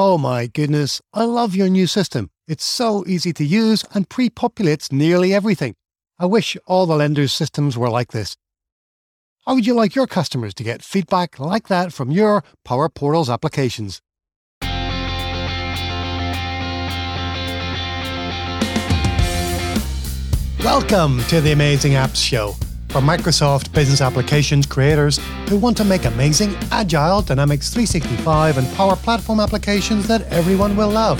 Oh 0.00 0.16
my 0.16 0.46
goodness, 0.46 1.02
I 1.12 1.24
love 1.24 1.56
your 1.56 1.68
new 1.68 1.88
system. 1.88 2.30
It's 2.46 2.64
so 2.64 3.02
easy 3.08 3.32
to 3.32 3.44
use 3.44 3.84
and 3.92 4.08
pre 4.08 4.30
populates 4.30 4.92
nearly 4.92 5.34
everything. 5.34 5.74
I 6.20 6.26
wish 6.26 6.56
all 6.68 6.86
the 6.86 6.94
lenders' 6.94 7.32
systems 7.32 7.76
were 7.76 7.90
like 7.90 8.12
this. 8.12 8.36
How 9.44 9.56
would 9.56 9.66
you 9.66 9.74
like 9.74 9.96
your 9.96 10.06
customers 10.06 10.54
to 10.54 10.62
get 10.62 10.84
feedback 10.84 11.40
like 11.40 11.66
that 11.66 11.92
from 11.92 12.12
your 12.12 12.44
Power 12.64 12.88
Portals 12.88 13.28
applications? 13.28 14.00
Welcome 20.62 21.24
to 21.24 21.40
the 21.40 21.50
Amazing 21.50 21.94
Apps 21.94 22.24
Show 22.24 22.54
for 22.90 23.00
Microsoft 23.00 23.72
Business 23.74 24.00
Applications 24.00 24.66
creators 24.66 25.18
who 25.48 25.58
want 25.58 25.76
to 25.76 25.84
make 25.84 26.04
amazing, 26.06 26.56
agile 26.70 27.20
Dynamics 27.20 27.68
365 27.70 28.58
and 28.58 28.74
Power 28.74 28.96
Platform 28.96 29.40
applications 29.40 30.06
that 30.08 30.22
everyone 30.32 30.76
will 30.76 30.88
love. 30.88 31.18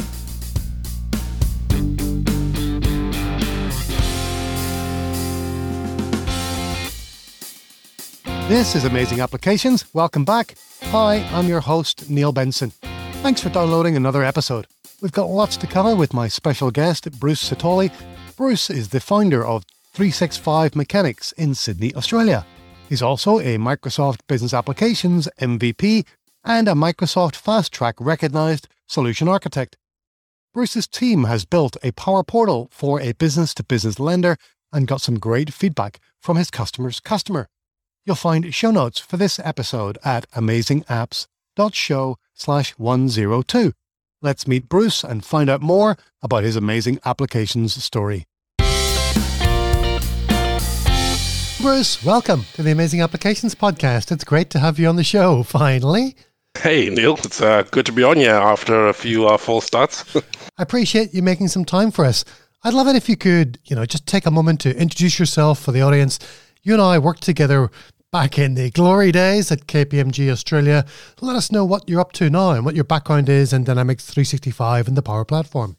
This 8.49 8.75
is 8.75 8.87
Amazing 8.87 9.21
Applications. 9.21 9.85
Welcome 9.93 10.25
back. 10.25 10.55
Hi, 10.85 11.17
I'm 11.33 11.49
your 11.49 11.61
host, 11.61 12.09
Neil 12.09 12.33
Benson. 12.33 12.71
Thanks 13.21 13.43
for 13.43 13.51
downloading 13.51 13.95
another 13.95 14.25
episode. 14.25 14.67
We've 15.03 15.13
got 15.13 15.29
lots 15.29 15.59
to 15.59 15.67
cover 15.67 15.95
with 15.95 16.15
my 16.15 16.29
special 16.29 16.71
guest, 16.71 17.11
Bruce 17.21 17.47
Sithole, 17.47 17.93
Bruce 18.39 18.71
is 18.71 18.91
the 18.91 19.01
founder 19.01 19.45
of 19.45 19.65
365 19.93 20.73
Mechanix 20.73 21.33
in 21.35 21.55
Sydney, 21.55 21.95
Australia. 21.95 22.47
He's 22.89 23.03
also 23.03 23.41
a 23.41 23.59
Microsoft 23.59 24.21
Business 24.29 24.55
Applications 24.55 25.29
MVP 25.41 26.07
and 26.45 26.69
a 26.69 26.73
Microsoft 26.73 27.37
Fast 27.37 27.73
Track 27.73 27.97
recognized 27.99 28.69
solution 28.87 29.29
architect. 29.29 29.77
Bruce's 30.55 30.87
team 30.87 31.25
has 31.25 31.45
built 31.45 31.77
a 31.83 31.93
power 31.93 32.23
portal 32.23 32.69
for 32.71 33.01
a 33.01 33.13
business 33.13 33.53
to 33.55 33.65
business 33.65 34.01
lender 34.01 34.37
and 34.73 34.87
got 34.87 35.01
some 35.01 35.19
great 35.19 35.53
feedback 35.53 36.01
from 36.21 36.37
his 36.37 36.51
customer's 36.51 37.01
customer. 37.01 37.49
You'll 38.05 38.17
find 38.17 38.55
show 38.55 38.71
notes 38.71 38.99
for 38.99 39.17
this 39.17 39.39
episode 39.39 39.99
at 40.05 40.31
amazingapps.show 40.31 42.17
slash 42.35 42.71
102. 42.79 43.73
Let's 44.23 44.49
meet 44.49 44.69
Bruce 44.69 45.05
and 45.05 45.25
find 45.25 45.51
out 45.51 45.61
more 45.61 45.97
about 46.23 46.45
his 46.45 46.57
amazing 46.57 46.99
applications 47.05 47.83
story. 47.83 48.25
Bruce, 51.61 52.05
welcome 52.05 52.45
to 52.53 52.63
the 52.63 52.71
Amazing 52.71 53.01
Applications 53.01 53.53
Podcast. 53.53 54.13
It's 54.13 54.23
great 54.23 54.49
to 54.51 54.61
have 54.61 54.79
you 54.79 54.87
on 54.87 54.95
the 54.95 55.03
show, 55.03 55.43
finally. 55.43 56.15
Hey, 56.57 56.89
Neil. 56.89 57.15
It's 57.25 57.43
uh, 57.43 57.65
good 57.73 57.85
to 57.87 57.93
be 57.93 58.05
on 58.05 58.17
here 58.17 58.37
after 58.37 58.87
a 58.87 58.93
few 58.93 59.27
uh, 59.27 59.37
false 59.37 59.65
starts. 59.65 60.05
I 60.57 60.63
appreciate 60.63 61.13
you 61.13 61.21
making 61.21 61.49
some 61.49 61.65
time 61.65 61.91
for 61.91 62.05
us. 62.05 62.25
I'd 62.63 62.75
love 62.75 62.87
it 62.87 62.95
if 62.95 63.09
you 63.09 63.17
could, 63.17 63.59
you 63.65 63.75
know, 63.75 63.87
just 63.87 64.07
take 64.07 64.25
a 64.25 64.31
moment 64.31 64.61
to 64.61 64.77
introduce 64.77 65.19
yourself 65.19 65.59
for 65.59 65.73
the 65.73 65.83
audience. 65.83 66.21
You 66.63 66.75
and 66.75 66.83
I 66.83 67.01
worked 67.01 67.25
together 67.25 67.73
back 68.13 68.39
in 68.39 68.55
the 68.55 68.71
glory 68.71 69.11
days 69.11 69.51
at 69.51 69.67
KPMG 69.67 70.31
Australia. 70.31 70.85
Let 71.21 71.35
us 71.35 71.51
know 71.51 71.65
what 71.65 71.89
you're 71.89 72.01
up 72.01 72.13
to 72.13 72.31
now 72.31 72.53
and 72.53 72.65
what 72.65 72.77
your 72.77 72.85
background 72.85 73.29
is 73.29 73.53
in 73.53 73.65
Dynamics 73.65 74.05
365 74.05 74.87
and 74.87 74.97
the 74.97 75.03
Power 75.03 75.25
Platform. 75.25 75.77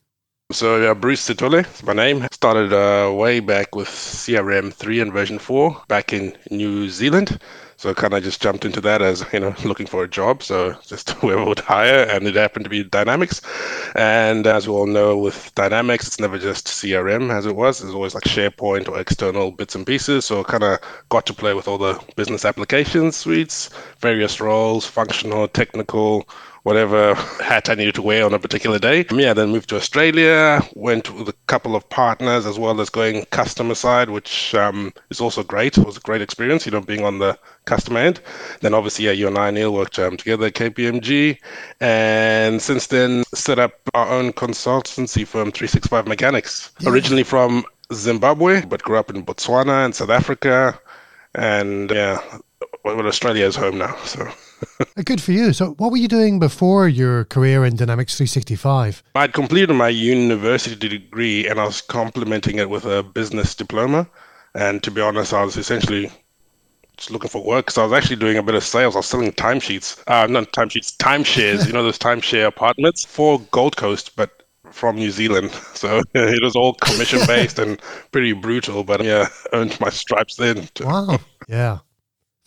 So 0.51 0.95
Bruce 0.95 1.29
Sithole 1.29 1.63
is 1.63 1.83
my 1.83 1.93
name. 1.93 2.27
Started 2.31 2.73
uh, 2.73 3.13
way 3.13 3.39
back 3.39 3.75
with 3.75 3.87
CRM 3.87 4.73
3 4.73 4.99
and 4.99 5.13
version 5.13 5.37
4 5.37 5.83
back 5.87 6.11
in 6.11 6.35
New 6.49 6.89
Zealand. 6.89 7.39
So 7.77 7.93
kind 7.93 8.15
of 8.15 8.23
just 8.23 8.41
jumped 8.41 8.65
into 8.65 8.81
that 8.81 9.03
as 9.03 9.23
you 9.31 9.41
know 9.41 9.53
looking 9.63 9.85
for 9.85 10.03
a 10.03 10.07
job. 10.07 10.41
So 10.41 10.75
just 10.87 11.11
whoever 11.21 11.45
would 11.45 11.59
hire, 11.59 12.03
and 12.09 12.25
it 12.25 12.33
happened 12.33 12.63
to 12.63 12.69
be 12.69 12.83
Dynamics. 12.83 13.41
And 13.95 14.47
as 14.47 14.67
we 14.67 14.73
all 14.73 14.87
know, 14.87 15.19
with 15.19 15.53
Dynamics, 15.53 16.07
it's 16.07 16.19
never 16.19 16.39
just 16.39 16.65
CRM 16.65 17.31
as 17.31 17.45
it 17.45 17.55
was. 17.55 17.83
It's 17.83 17.93
always 17.93 18.15
like 18.15 18.23
SharePoint 18.23 18.89
or 18.89 18.99
external 18.99 19.51
bits 19.51 19.75
and 19.75 19.85
pieces. 19.85 20.25
So 20.25 20.43
kind 20.43 20.63
of 20.63 20.79
got 21.09 21.27
to 21.27 21.33
play 21.33 21.53
with 21.53 21.67
all 21.67 21.77
the 21.77 22.03
business 22.15 22.43
application 22.43 23.11
suites, 23.11 23.69
various 23.99 24.41
roles, 24.41 24.87
functional, 24.87 25.47
technical 25.47 26.27
whatever 26.63 27.13
hat 27.41 27.69
I 27.69 27.75
needed 27.75 27.95
to 27.95 28.01
wear 28.01 28.25
on 28.25 28.33
a 28.33 28.39
particular 28.39 28.79
day. 28.79 29.05
Yeah, 29.11 29.33
then 29.33 29.49
moved 29.49 29.69
to 29.69 29.75
Australia, 29.75 30.61
went 30.75 31.13
with 31.13 31.29
a 31.29 31.33
couple 31.47 31.75
of 31.75 31.87
partners 31.89 32.45
as 32.45 32.59
well 32.59 32.79
as 32.81 32.89
going 32.89 33.25
customer 33.25 33.75
side, 33.75 34.09
which 34.09 34.53
um, 34.55 34.93
is 35.09 35.21
also 35.21 35.43
great. 35.43 35.77
It 35.77 35.85
was 35.85 35.97
a 35.97 36.01
great 36.01 36.21
experience, 36.21 36.65
you 36.65 36.71
know, 36.71 36.81
being 36.81 37.05
on 37.05 37.19
the 37.19 37.37
customer 37.65 37.99
end. 37.99 38.21
Then 38.61 38.73
obviously, 38.73 39.05
yeah, 39.05 39.11
you 39.11 39.27
and 39.27 39.37
I, 39.37 39.51
Neil, 39.51 39.73
worked 39.73 39.99
um, 39.99 40.17
together 40.17 40.47
at 40.47 40.53
KPMG. 40.53 41.37
And 41.79 42.61
since 42.61 42.87
then, 42.87 43.23
set 43.33 43.59
up 43.59 43.73
our 43.93 44.07
own 44.07 44.33
consultancy 44.33 45.25
firm, 45.25 45.51
365 45.51 46.05
Mechanix. 46.05 46.71
Yeah. 46.79 46.89
Originally 46.89 47.23
from 47.23 47.65
Zimbabwe, 47.93 48.65
but 48.65 48.83
grew 48.83 48.97
up 48.97 49.09
in 49.09 49.25
Botswana 49.25 49.85
and 49.85 49.95
South 49.95 50.09
Africa. 50.09 50.79
And 51.35 51.91
yeah, 51.91 52.21
well, 52.83 53.05
Australia 53.05 53.45
is 53.45 53.55
home 53.55 53.77
now, 53.77 53.95
so. 54.03 54.27
Good 55.05 55.21
for 55.21 55.31
you. 55.31 55.53
So, 55.53 55.71
what 55.77 55.91
were 55.91 55.97
you 55.97 56.07
doing 56.07 56.39
before 56.39 56.87
your 56.87 57.25
career 57.25 57.65
in 57.65 57.75
Dynamics 57.75 58.17
365? 58.17 59.03
I'd 59.15 59.33
completed 59.33 59.73
my 59.73 59.89
university 59.89 60.89
degree 60.89 61.47
and 61.47 61.59
I 61.59 61.65
was 61.65 61.81
complementing 61.81 62.57
it 62.57 62.69
with 62.69 62.85
a 62.85 63.03
business 63.03 63.55
diploma. 63.55 64.07
And 64.55 64.81
to 64.83 64.91
be 64.91 65.01
honest, 65.01 65.33
I 65.33 65.43
was 65.43 65.57
essentially 65.57 66.11
just 66.97 67.11
looking 67.11 67.29
for 67.29 67.43
work 67.43 67.67
because 67.67 67.77
I 67.77 67.83
was 67.83 67.93
actually 67.93 68.17
doing 68.17 68.37
a 68.37 68.43
bit 68.43 68.55
of 68.55 68.63
sales. 68.63 68.95
I 68.95 68.99
was 68.99 69.05
selling 69.05 69.31
timesheets, 69.31 70.03
uh, 70.07 70.27
not 70.27 70.51
timesheets, 70.51 70.95
timeshares, 70.97 71.65
you 71.65 71.73
know, 71.73 71.83
those 71.83 71.99
timeshare 71.99 72.47
apartments 72.47 73.05
for 73.05 73.39
Gold 73.51 73.77
Coast, 73.77 74.15
but 74.15 74.43
from 74.71 74.97
New 74.97 75.11
Zealand. 75.11 75.51
So 75.79 76.01
it 76.13 76.43
was 76.43 76.57
all 76.57 76.73
commission 76.73 77.21
based 77.25 77.57
and 77.57 77.81
pretty 78.11 78.33
brutal, 78.33 78.83
but 78.83 79.01
yeah, 79.01 79.29
earned 79.53 79.79
my 79.79 79.89
stripes 79.89 80.35
then. 80.35 80.67
Wow. 80.81 81.19
Yeah. 81.47 81.79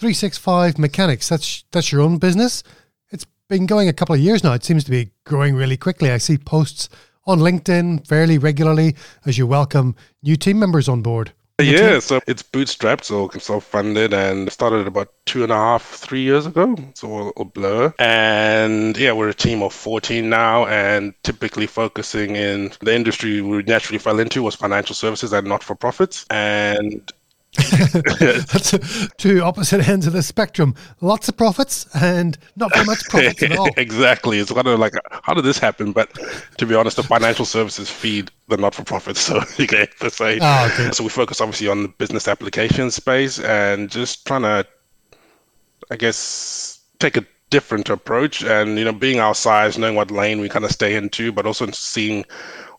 365 0.03 0.75
Mechanix, 0.75 1.29
that's 1.29 1.63
that's 1.71 1.93
your 1.93 2.01
own 2.01 2.19
business. 2.19 2.65
It's 3.13 3.25
been 3.49 3.67
going 3.67 3.89
a 3.89 3.93
couple 3.93 4.17
of 4.17 4.21
years 4.21 4.43
now. 4.43 4.53
It 4.53 4.65
seems 4.65 4.83
to 4.83 4.91
be 4.91 5.13
growing 5.23 5.55
really 5.55 5.77
quickly. 5.77 6.11
I 6.11 6.19
see 6.19 6.39
posts 6.39 6.89
on 7.25 7.39
LinkedIn 7.39 8.05
fairly 8.09 8.37
regularly 8.37 8.97
as 9.27 9.39
you 9.39 9.47
welcome 9.47 9.95
new 10.25 10.35
team 10.35 10.59
members 10.59 10.89
on 10.89 11.03
board. 11.03 11.31
Yeah, 11.61 12.01
so 12.01 12.21
it's 12.27 12.43
bootstrapped, 12.43 13.05
so 13.05 13.29
self-funded, 13.29 14.13
and 14.13 14.51
started 14.51 14.89
about 14.89 15.13
two 15.27 15.45
and 15.45 15.53
a 15.53 15.55
half, 15.55 15.85
three 15.85 16.23
years 16.23 16.47
ago. 16.47 16.75
It's 16.89 17.05
all 17.05 17.33
a 17.37 17.45
blur. 17.45 17.95
And 18.01 18.97
yeah, 18.97 19.13
we're 19.13 19.29
a 19.29 19.35
team 19.35 19.63
of 19.63 19.73
14 19.73 20.29
now, 20.29 20.67
and 20.67 21.15
typically 21.23 21.69
focusing 21.69 22.35
in 22.35 22.73
the 22.81 22.93
industry 22.93 23.41
we 23.41 23.63
naturally 23.63 24.01
fell 24.01 24.19
into 24.19 24.43
was 24.43 24.57
financial 24.57 24.97
services 24.97 25.33
and 25.33 25.47
not-for-profits. 25.47 26.27
And 26.29 27.09
That's 27.55 28.75
two 29.19 29.43
opposite 29.43 29.87
ends 29.87 30.07
of 30.07 30.15
the 30.15 30.23
spectrum. 30.23 30.75
Lots 31.01 31.29
of 31.29 31.37
profits 31.37 31.87
and 31.95 32.39
not 32.57 32.73
very 32.73 32.87
much 32.87 33.05
profits 33.09 33.43
at 33.43 33.57
all. 33.57 33.69
exactly. 33.77 34.39
It's 34.39 34.51
kind 34.51 34.67
of 34.67 34.79
like, 34.79 34.95
how 35.11 35.35
did 35.35 35.45
this 35.45 35.59
happen? 35.59 35.93
But 35.93 36.17
to 36.59 36.67
be 36.67 36.75
honest, 36.75 36.97
the 36.97 37.03
financial 37.03 37.45
services 37.45 37.91
feed 37.91 38.31
the 38.49 38.57
not 38.57 38.75
for 38.75 38.85
profits. 38.85 39.21
So 39.21 39.43
you 39.59 39.67
can 39.67 39.87
say. 40.11 40.39
Oh, 40.41 40.71
okay. 40.73 40.91
So 40.93 41.05
we 41.05 41.11
focus 41.11 41.41
obviously 41.41 41.69
on 41.69 41.83
the 41.83 41.89
business 41.89 42.27
application 42.27 42.91
space 42.91 43.39
and 43.41 43.91
just 43.91 44.27
trying 44.27 44.43
to, 44.43 44.67
I 45.91 45.97
guess, 45.97 46.81
take 47.01 47.19
a 47.19 47.27
different 47.51 47.91
approach 47.91 48.43
and, 48.43 48.79
you 48.79 48.85
know, 48.85 48.93
being 48.93 49.21
our 49.21 49.35
size, 49.35 49.77
knowing 49.77 49.95
what 49.95 50.11
lane 50.11 50.41
we 50.41 50.49
kind 50.49 50.65
of 50.65 50.71
stay 50.71 50.97
into, 50.97 51.33
but 51.33 51.45
also 51.45 51.71
seeing 51.73 52.25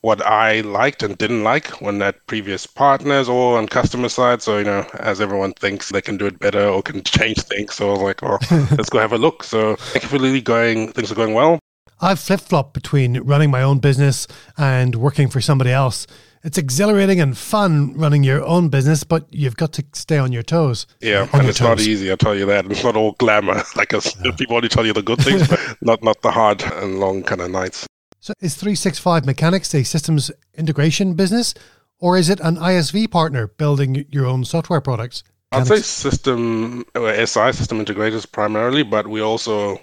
what 0.04 0.22
I 0.26 0.60
liked 0.62 1.02
and 1.02 1.18
didn't 1.18 1.44
like 1.44 1.82
when 1.82 2.02
at 2.02 2.28
previous 2.28 2.68
partners 2.68 3.30
or 3.30 3.58
on 3.58 3.68
customer 3.68 4.10
side. 4.10 4.42
So, 4.42 4.58
you 4.58 4.66
know, 4.66 4.86
as 5.00 5.22
everyone 5.22 5.54
thinks 5.54 5.90
they 5.90 6.02
can 6.02 6.18
do 6.18 6.26
it 6.26 6.40
better 6.40 6.68
or 6.68 6.84
can 6.84 7.04
change 7.18 7.42
things. 7.44 7.74
So 7.76 7.88
I 7.88 7.92
was 7.94 8.02
like, 8.02 8.22
oh, 8.22 8.38
let's 8.72 8.90
go 8.90 9.00
have 9.00 9.14
a 9.14 9.18
look. 9.18 9.46
So 9.46 9.78
thankfully 9.78 10.42
going 10.42 10.92
things 10.92 11.10
are 11.10 11.16
going 11.16 11.34
well. 11.34 11.58
I've 12.02 12.20
flip 12.20 12.42
flopped 12.42 12.74
between 12.74 13.22
running 13.22 13.50
my 13.50 13.64
own 13.64 13.80
business 13.80 14.28
and 14.58 14.96
working 14.96 15.30
for 15.30 15.40
somebody 15.40 15.72
else. 15.72 16.06
It's 16.44 16.58
exhilarating 16.58 17.22
and 17.22 17.38
fun 17.38 17.94
running 17.94 18.26
your 18.26 18.44
own 18.44 18.68
business, 18.68 19.06
but 19.06 19.26
you've 19.34 19.56
got 19.56 19.72
to 19.74 19.86
stay 19.94 20.18
on 20.18 20.34
your 20.34 20.44
toes. 20.44 20.86
Yeah, 21.00 21.30
and 21.32 21.48
it's 21.48 21.60
toes. 21.60 21.68
not 21.70 21.80
easy. 21.80 22.12
I'll 22.12 22.18
tell 22.18 22.36
you 22.36 22.46
that. 22.48 22.70
It's 22.70 22.84
not 22.84 22.98
all 22.98 23.14
glamour. 23.14 23.64
Like 23.78 23.94
yeah. 23.94 24.02
people 24.38 24.58
only 24.58 24.68
tell 24.68 24.86
you 24.86 24.92
the 24.92 25.02
good 25.02 25.20
things, 25.20 25.48
but 25.48 25.78
not 25.82 26.04
not 26.04 26.22
the 26.22 26.32
hard 26.32 26.62
and 26.62 27.00
long 27.00 27.24
kind 27.24 27.40
of 27.40 27.50
nights. 27.50 27.88
So 28.24 28.34
is 28.40 28.56
365 28.56 29.24
Mechanix 29.24 29.78
a 29.78 29.84
systems 29.84 30.32
integration 30.54 31.14
business 31.14 31.54
or 32.00 32.18
is 32.18 32.30
it 32.30 32.40
an 32.40 32.56
ISV 32.56 33.12
partner 33.12 33.48
building 33.48 34.06
your 34.12 34.26
own 34.26 34.46
software 34.46 34.80
products? 34.80 35.26
I'd 35.52 35.68
say 35.68 35.80
system 35.80 36.86
uh, 36.96 37.02
or 37.02 37.26
SI 37.26 37.52
system 37.52 37.84
integrators 37.84 38.26
primarily, 38.32 38.84
but 38.84 39.08
we're 39.08 39.26
also 39.26 39.78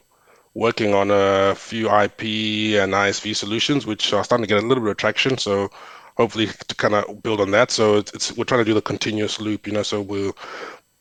working 0.54 0.94
on 0.94 1.10
a 1.10 1.54
few 1.54 1.88
IP 1.88 2.80
and 2.80 2.94
ISV 2.94 3.36
solutions, 3.36 3.84
which 3.84 4.10
are 4.14 4.24
starting 4.24 4.44
to 4.44 4.48
get 4.48 4.64
a 4.64 4.66
little 4.66 4.82
bit 4.84 4.92
of 4.92 4.96
traction. 4.96 5.36
So 5.36 5.68
hopefully 6.16 6.46
to 6.46 6.74
kind 6.76 6.94
of 6.94 7.22
build 7.22 7.42
on 7.42 7.50
that. 7.50 7.70
So 7.70 7.98
it's, 7.98 8.14
it's 8.14 8.36
we're 8.38 8.44
trying 8.44 8.62
to 8.62 8.70
do 8.70 8.72
the 8.72 8.80
continuous 8.80 9.38
loop, 9.38 9.66
you 9.66 9.74
know. 9.74 9.82
So 9.82 10.00
we'll 10.00 10.34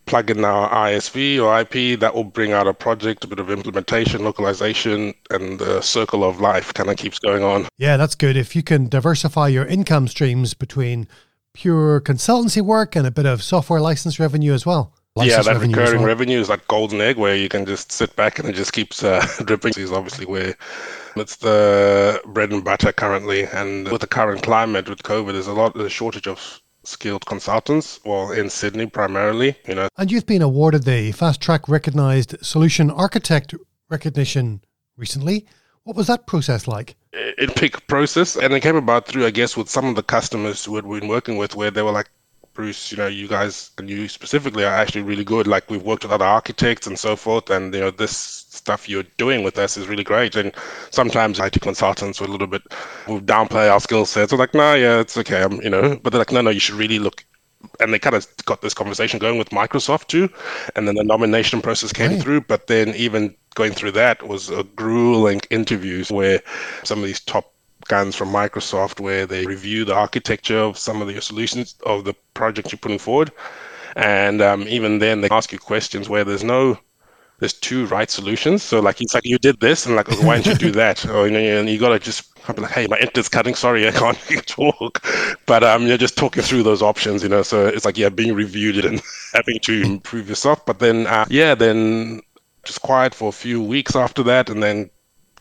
plug 0.10 0.32
in 0.32 0.44
our 0.44 0.70
ISV 0.70 1.40
or 1.42 1.60
IP, 1.62 2.00
that 2.00 2.14
will 2.16 2.24
bring 2.24 2.52
out 2.52 2.68
a 2.68 2.74
project, 2.74 3.24
a 3.24 3.28
bit 3.28 3.40
of 3.40 3.50
implementation, 3.52 4.24
localization, 4.24 5.14
and 5.30 5.60
the 5.60 5.82
circle 5.82 6.24
of 6.24 6.42
life 6.42 6.74
kind 6.74 6.90
of 6.90 6.98
keeps 6.98 7.20
going 7.20 7.44
on. 7.44 7.68
Yeah, 7.78 7.96
that's 7.96 8.16
good. 8.16 8.36
If 8.36 8.56
you 8.56 8.64
can 8.64 8.90
diversify 8.90 9.50
your 9.50 9.66
income 9.66 10.08
streams 10.08 10.54
between 10.56 11.08
pure 11.54 12.02
consultancy 12.02 12.62
work 12.62 12.96
and 12.96 13.06
a 13.06 13.12
bit 13.12 13.26
of 13.26 13.44
software 13.44 13.80
license 13.80 14.20
revenue 14.20 14.54
as 14.54 14.66
well. 14.66 14.94
License 15.16 15.38
yeah, 15.38 15.42
that 15.44 15.60
revenue 15.60 15.76
recurring 15.76 16.00
well. 16.00 16.08
revenue 16.08 16.40
is 16.40 16.50
like 16.50 16.68
golden 16.68 17.02
egg 17.02 17.18
where 17.18 17.36
you 17.36 17.50
can 17.50 17.66
just 17.66 17.92
sit 17.92 18.16
back 18.16 18.40
and 18.40 18.48
it 18.48 18.54
just 18.54 18.74
keeps 18.74 19.04
uh, 19.04 19.26
dripping. 19.46 19.74
Is 19.78 19.92
obviously 19.92 20.26
where 20.26 20.56
it's 21.16 21.38
the 21.38 22.22
bread 22.26 22.52
and 22.52 22.64
butter 22.64 22.92
currently. 22.92 23.44
And 23.44 23.90
with 23.92 24.02
the 24.02 24.08
current 24.08 24.42
climate 24.42 24.90
with 24.90 25.04
COVID, 25.04 25.34
there's 25.34 25.48
a 25.48 25.54
lot 25.54 25.76
of 25.76 25.92
shortage 25.92 26.28
of 26.28 26.62
skilled 26.84 27.26
consultants, 27.26 28.00
well, 28.06 28.32
in 28.32 28.50
Sydney 28.50 28.86
primarily, 28.86 29.56
you 29.68 29.76
know. 29.76 29.90
And 29.98 30.12
you've 30.12 30.26
been 30.26 30.42
awarded 30.42 30.84
the 30.84 31.12
Fast 31.12 31.42
Track 31.42 31.68
Recognized 31.68 32.36
Solution 32.44 32.90
Architect 32.90 33.54
recognition 33.90 34.62
recently. 34.98 35.46
What 35.84 35.96
was 35.96 36.08
that 36.08 36.28
process 36.28 36.68
like? 36.68 36.96
It 37.14 37.56
pick 37.56 37.88
process, 37.88 38.36
and 38.36 38.54
it 38.54 38.62
came 38.62 38.76
about 38.76 39.08
through, 39.08 39.26
I 39.26 39.32
guess, 39.32 39.58
with 39.58 39.70
some 39.70 39.86
of 39.86 39.96
the 39.96 40.04
customers 40.04 40.64
who 40.64 40.76
had 40.76 40.86
been 40.88 41.08
working 41.08 41.38
with, 41.38 41.56
where 41.56 41.72
they 41.72 41.82
were 41.82 41.92
like, 41.92 42.10
Bruce, 42.54 42.92
you 42.92 42.98
know, 42.98 43.08
you 43.08 43.28
guys 43.28 43.72
and 43.78 43.90
you 43.90 44.08
specifically 44.08 44.66
are 44.66 44.74
actually 44.74 45.02
really 45.02 45.24
good. 45.24 45.48
Like 45.48 45.70
we've 45.70 45.82
worked 45.82 46.04
with 46.04 46.12
other 46.12 46.26
architects 46.26 46.88
and 46.88 47.00
so 47.00 47.16
forth, 47.16 47.50
and 47.50 47.74
you 47.74 47.80
know, 47.80 47.92
this 47.92 48.39
stuff 48.50 48.90
you're 48.90 49.04
doing 49.18 49.44
with 49.44 49.58
us 49.58 49.78
is 49.78 49.88
really 49.88 50.04
great. 50.04 50.36
And 50.36 50.52
sometimes 50.90 51.40
IT 51.40 51.62
consultants 51.62 52.22
are 52.22 52.26
a 52.26 52.28
little 52.28 52.48
bit 52.48 52.64
will 53.08 53.22
downplay 53.22 53.72
our 53.72 53.80
skill 53.80 54.06
sets. 54.06 54.32
They're 54.32 54.40
like, 54.40 54.54
no, 54.54 54.60
nah, 54.60 54.74
yeah, 54.74 55.00
it's 55.00 55.18
okay, 55.18 55.44
I'm, 55.44 55.62
you 55.62 55.70
know, 55.70 55.98
but 56.02 56.12
they're 56.12 56.20
like, 56.20 56.32
no, 56.32 56.42
no, 56.42 56.50
you 56.50 56.60
should 56.60 56.76
really 56.76 57.00
look. 57.00 57.24
And 57.80 57.94
they 57.94 58.00
kind 58.00 58.16
of 58.16 58.28
got 58.46 58.62
this 58.62 58.74
conversation 58.74 59.20
going 59.20 59.38
with 59.38 59.50
Microsoft 59.50 60.08
too, 60.08 60.30
and 60.76 60.88
then 60.88 60.96
the 60.96 61.04
nomination 61.04 61.62
process 61.62 61.92
came 61.92 62.12
right. 62.12 62.22
through. 62.22 62.42
But 62.42 62.68
then 62.68 62.96
even 62.96 63.36
going 63.56 63.74
through 63.74 63.92
that 63.92 64.26
was 64.28 64.50
a 64.50 64.64
grueling 64.64 65.42
interviews 65.50 66.10
where 66.10 66.42
some 66.84 67.00
of 67.00 67.06
these 67.06 67.20
top 67.20 67.54
guns 67.88 68.16
from 68.16 68.30
Microsoft 68.30 69.00
where 69.00 69.26
they 69.26 69.46
review 69.46 69.84
the 69.84 69.94
architecture 69.94 70.60
of 70.60 70.78
some 70.78 71.02
of 71.02 71.12
your 71.12 71.22
solutions 71.22 71.76
of 71.86 72.06
the 72.06 72.14
project 72.34 72.72
you're 72.72 72.80
putting 72.80 73.00
forward. 73.00 73.32
And 73.96 74.42
um, 74.42 74.66
even 74.68 75.00
then, 75.00 75.22
they 75.22 75.30
ask 75.30 75.52
you 75.52 75.60
questions 75.60 76.08
where 76.08 76.24
there's 76.24 76.44
no, 76.44 76.78
there's 77.40 77.54
two 77.54 77.86
right 77.88 78.10
solutions. 78.10 78.64
So 78.64 78.80
like 78.80 79.02
it's 79.02 79.14
like 79.14 79.26
you 79.26 79.38
did 79.38 79.60
this, 79.60 79.86
and 79.86 79.96
like 79.96 80.10
why 80.22 80.38
didn't 80.42 80.62
you 80.62 80.68
do 80.70 80.72
that? 80.74 81.06
Or 81.10 81.28
you 81.28 81.34
know, 81.34 81.40
and 81.40 81.70
you 81.70 81.80
gotta 81.80 82.00
just 82.00 82.34
be 82.48 82.62
like, 82.62 82.72
hey, 82.72 82.88
my 82.88 82.98
internet's 82.98 83.30
cutting. 83.30 83.56
Sorry, 83.56 83.88
I 83.88 83.92
can't 83.92 84.18
talk. 84.48 85.06
But 85.46 85.64
um, 85.64 85.88
you're 85.88 85.98
just 85.98 86.18
talking 86.18 86.44
through 86.44 86.64
those 86.64 86.82
options, 86.82 87.24
you 87.24 87.30
know. 87.30 87.42
So 87.44 87.68
it's 87.68 87.86
like 87.86 87.98
yeah, 87.98 88.10
being 88.10 88.34
reviewed 88.34 88.84
and 88.86 89.02
having 89.34 89.60
to 89.64 89.82
improve 89.82 90.30
yourself. 90.30 90.66
But 90.66 90.80
then 90.80 91.08
uh, 91.08 91.26
yeah, 91.30 91.56
then 91.56 92.22
just 92.64 92.82
quiet 92.82 93.14
for 93.16 93.30
a 93.30 93.34
few 93.34 93.62
weeks 93.62 93.96
after 93.96 94.24
that, 94.24 94.50
and 94.50 94.62
then 94.62 94.90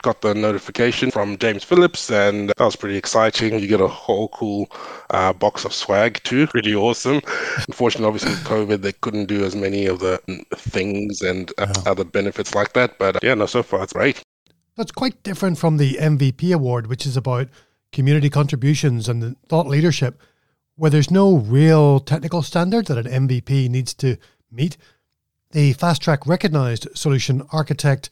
got 0.03 0.21
the 0.21 0.35
notification 0.35 1.11
from 1.11 1.39
James 1.39 1.65
Phillips, 1.65 2.11
and 2.11 2.49
that 2.50 2.61
was 2.65 2.77
pretty 2.77 2.97
exciting. 2.97 3.59
You 3.59 3.67
get 3.67 3.81
a 3.81 3.89
whole 3.89 4.29
cool 4.29 4.69
uh, 5.11 5.33
box 5.33 5.65
of 5.65 5.73
swag 5.73 6.23
too, 6.25 6.47
pretty 6.49 6.75
awesome. 6.75 7.21
Unfortunately, 7.69 8.06
obviously 8.06 8.31
with 8.31 8.45
COVID, 8.45 8.83
they 8.83 8.93
couldn't 8.93 9.27
do 9.27 9.45
as 9.45 9.56
many 9.56 9.87
of 9.87 10.00
the 10.00 10.21
things 10.55 11.23
and 11.23 11.53
uh, 11.59 11.73
yeah. 11.75 11.91
other 11.91 12.05
benefits 12.05 12.55
like 12.55 12.73
that. 12.75 12.99
But 12.99 13.17
uh, 13.17 13.21
yeah, 13.23 13.35
no, 13.35 13.47
so 13.47 13.62
far 13.62 13.83
it's 13.83 13.93
great. 13.93 14.23
That's 14.77 14.93
quite 14.93 15.23
different 15.23 15.59
from 15.59 15.77
the 15.77 15.95
MVP 15.95 16.55
award, 16.55 16.87
which 16.87 17.05
is 17.05 17.17
about 17.17 17.49
community 17.93 18.31
contributions 18.31 19.09
and 19.09 19.37
thought 19.49 19.67
leadership, 19.67 20.21
where 20.77 20.91
there's 20.91 21.11
no 21.11 21.37
real 21.37 21.99
technical 21.99 22.43
standard 22.43 22.87
that 22.87 23.06
an 23.06 23.29
MVP 23.29 23.69
needs 23.69 23.93
to 23.95 24.17
meet. 24.53 24.77
The 25.50 25.73
fast 25.73 26.03
track 26.03 26.27
recognized 26.27 26.87
solution 26.95 27.43
architect 27.50 28.11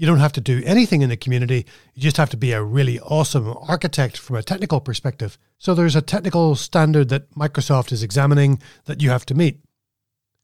you 0.00 0.06
don't 0.06 0.18
have 0.18 0.32
to 0.32 0.40
do 0.40 0.62
anything 0.64 1.02
in 1.02 1.10
the 1.10 1.16
community. 1.16 1.66
You 1.92 2.00
just 2.00 2.16
have 2.16 2.30
to 2.30 2.36
be 2.38 2.52
a 2.52 2.62
really 2.62 2.98
awesome 3.00 3.54
architect 3.68 4.16
from 4.16 4.36
a 4.36 4.42
technical 4.42 4.80
perspective. 4.80 5.36
So 5.58 5.74
there's 5.74 5.94
a 5.94 6.00
technical 6.00 6.56
standard 6.56 7.10
that 7.10 7.30
Microsoft 7.34 7.92
is 7.92 8.02
examining 8.02 8.62
that 8.86 9.02
you 9.02 9.10
have 9.10 9.26
to 9.26 9.34
meet. 9.34 9.60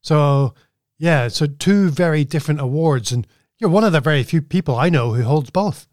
So, 0.03 0.53
yeah, 0.99 1.27
so 1.29 1.47
two 1.47 1.89
very 1.89 2.23
different 2.23 2.61
awards. 2.61 3.11
And 3.11 3.25
you're 3.57 3.71
one 3.71 3.83
of 3.83 3.93
the 3.93 3.99
very 3.99 4.21
few 4.21 4.43
people 4.43 4.75
I 4.75 4.89
know 4.89 5.13
who 5.13 5.23
holds 5.23 5.49
both. 5.49 5.87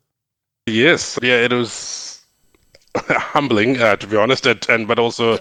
Yes. 0.67 1.19
Yeah, 1.23 1.39
it 1.39 1.53
was 1.55 2.23
humbling, 2.97 3.81
uh, 3.81 3.97
to 3.97 4.07
be 4.07 4.19
honest. 4.19 4.45
And, 4.45 4.63
and 4.69 4.87
but 4.87 4.99
also, 4.99 5.39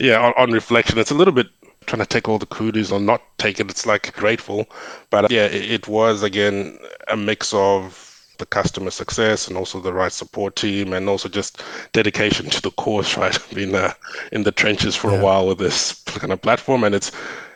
yeah, 0.00 0.18
on, 0.18 0.32
on 0.38 0.50
reflection, 0.50 0.98
it's 0.98 1.10
a 1.10 1.14
little 1.14 1.34
bit 1.34 1.48
trying 1.86 2.00
to 2.00 2.06
take 2.06 2.28
all 2.28 2.38
the 2.38 2.46
kudos 2.46 2.92
or 2.92 3.00
not 3.00 3.22
take 3.38 3.60
it. 3.60 3.70
It's 3.70 3.86
like 3.86 4.14
grateful, 4.14 4.66
but 5.10 5.30
yeah, 5.30 5.46
it, 5.46 5.70
it 5.70 5.88
was 5.88 6.22
again 6.22 6.78
a 7.08 7.16
mix 7.16 7.54
of 7.54 8.06
the 8.38 8.46
customer 8.46 8.90
success 8.90 9.48
and 9.48 9.56
also 9.56 9.80
the 9.80 9.92
right 9.92 10.12
support 10.12 10.56
team 10.56 10.92
and 10.92 11.08
also 11.08 11.28
just 11.28 11.62
dedication 11.92 12.50
to 12.50 12.60
the 12.60 12.70
cause 12.72 13.16
right 13.18 13.38
been 13.54 13.74
uh, 13.74 13.92
in 14.32 14.42
the 14.42 14.52
trenches 14.52 14.94
for 14.94 15.10
yeah. 15.10 15.18
a 15.18 15.22
while 15.22 15.46
with 15.46 15.58
this 15.58 16.02
kind 16.04 16.32
of 16.32 16.42
platform 16.42 16.84
and 16.84 16.94
it's 16.94 17.12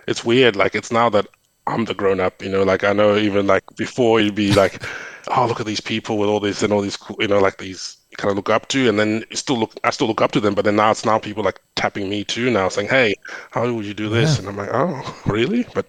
it's 0.06 0.24
weird 0.24 0.56
like 0.56 0.74
it's 0.74 0.90
now 0.90 1.08
that 1.08 1.26
i'm 1.66 1.84
the 1.84 1.94
grown 1.94 2.20
up 2.20 2.42
you 2.42 2.48
know 2.48 2.62
like 2.62 2.84
i 2.84 2.92
know 2.92 3.16
even 3.16 3.46
like 3.46 3.64
before 3.76 4.20
you'd 4.20 4.34
be 4.34 4.52
like 4.54 4.82
oh 5.36 5.46
look 5.46 5.60
at 5.60 5.66
these 5.66 5.80
people 5.80 6.18
with 6.18 6.28
all 6.28 6.40
this 6.40 6.62
and 6.62 6.72
all 6.72 6.80
these 6.80 6.98
you 7.18 7.28
know 7.28 7.38
like 7.38 7.58
these 7.58 7.98
kind 8.20 8.30
of 8.30 8.36
look 8.36 8.50
up 8.50 8.68
to, 8.68 8.88
and 8.88 8.98
then 8.98 9.24
still 9.32 9.58
look, 9.58 9.72
I 9.82 9.90
still 9.90 10.06
look 10.06 10.20
up 10.20 10.32
to 10.32 10.40
them, 10.40 10.54
but 10.54 10.64
then 10.64 10.76
now 10.76 10.90
it's 10.90 11.04
now 11.04 11.18
people 11.18 11.42
like 11.42 11.60
tapping 11.74 12.08
me 12.08 12.24
too 12.24 12.50
now, 12.50 12.68
saying, 12.68 12.88
"Hey, 12.88 13.14
how 13.50 13.72
would 13.72 13.86
you 13.86 13.94
do 13.94 14.08
this?" 14.08 14.34
Yeah. 14.34 14.38
And 14.40 14.48
I'm 14.48 14.56
like, 14.56 14.70
"Oh, 14.72 15.22
really?" 15.26 15.66
But 15.74 15.86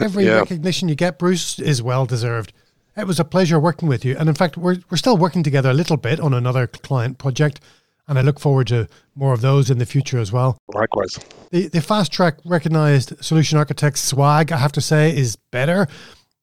every 0.00 0.26
yeah. 0.26 0.38
recognition 0.38 0.88
you 0.88 0.94
get, 0.94 1.18
Bruce, 1.18 1.58
is 1.58 1.82
well 1.82 2.06
deserved. 2.06 2.52
It 2.96 3.06
was 3.06 3.18
a 3.18 3.24
pleasure 3.24 3.58
working 3.58 3.88
with 3.88 4.04
you, 4.04 4.16
and 4.16 4.28
in 4.28 4.34
fact, 4.34 4.56
we're 4.56 4.78
we're 4.90 4.96
still 4.96 5.16
working 5.16 5.42
together 5.42 5.70
a 5.70 5.74
little 5.74 5.96
bit 5.96 6.20
on 6.20 6.32
another 6.32 6.66
client 6.68 7.18
project, 7.18 7.60
and 8.06 8.18
I 8.18 8.22
look 8.22 8.38
forward 8.38 8.68
to 8.68 8.88
more 9.16 9.32
of 9.32 9.40
those 9.40 9.70
in 9.70 9.78
the 9.78 9.86
future 9.86 10.18
as 10.18 10.30
well. 10.32 10.56
Likewise. 10.68 11.18
The 11.50 11.68
the 11.68 11.80
fast 11.80 12.12
track 12.12 12.38
recognized 12.44 13.12
solution 13.22 13.58
architect 13.58 13.98
swag, 13.98 14.52
I 14.52 14.58
have 14.58 14.72
to 14.72 14.80
say, 14.80 15.14
is 15.16 15.36
better. 15.36 15.88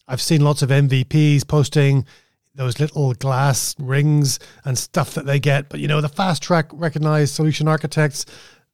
I've 0.08 0.22
seen 0.22 0.42
lots 0.42 0.62
of 0.62 0.70
MVPs 0.70 1.48
posting 1.48 2.06
those 2.54 2.80
little 2.80 3.14
glass 3.14 3.76
rings 3.80 4.40
and 4.66 4.78
stuff 4.78 5.14
that 5.14 5.26
they 5.26 5.40
get. 5.40 5.70
But 5.70 5.80
you 5.80 5.88
know, 5.88 6.02
the 6.02 6.10
fast 6.10 6.44
track 6.44 6.68
recognized 6.74 7.34
solution 7.34 7.68
architects, 7.68 8.26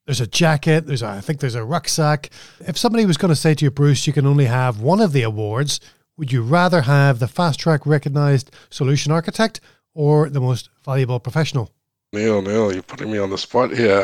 there's 0.05 0.21
a 0.21 0.27
jacket, 0.27 0.87
there's 0.87 1.03
a, 1.03 1.07
I 1.07 1.21
think 1.21 1.39
there's 1.39 1.55
a 1.55 1.63
rucksack. 1.63 2.29
If 2.61 2.77
somebody 2.77 3.05
was 3.05 3.17
going 3.17 3.29
to 3.29 3.35
say 3.35 3.53
to 3.55 3.65
you, 3.65 3.71
Bruce, 3.71 4.07
you 4.07 4.13
can 4.13 4.25
only 4.25 4.45
have 4.45 4.79
one 4.79 5.01
of 5.01 5.11
the 5.11 5.23
awards, 5.23 5.79
would 6.17 6.31
you 6.31 6.41
rather 6.41 6.81
have 6.81 7.19
the 7.19 7.27
fast 7.27 7.59
track 7.59 7.85
recognized 7.85 8.51
solution 8.69 9.11
architect 9.11 9.59
or 9.93 10.29
the 10.29 10.41
most 10.41 10.69
valuable 10.83 11.19
professional? 11.19 11.71
Neil, 12.13 12.41
Neil, 12.41 12.73
you're 12.73 12.81
putting 12.81 13.11
me 13.11 13.17
on 13.17 13.29
the 13.29 13.37
spot 13.37 13.71
here. 13.71 14.03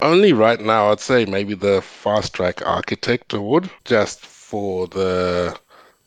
Only 0.00 0.32
right 0.32 0.60
now, 0.60 0.92
I'd 0.92 1.00
say 1.00 1.24
maybe 1.24 1.54
the 1.54 1.82
fast 1.82 2.34
track 2.34 2.64
architect 2.64 3.32
award, 3.32 3.68
just 3.84 4.24
for 4.24 4.86
the, 4.86 5.58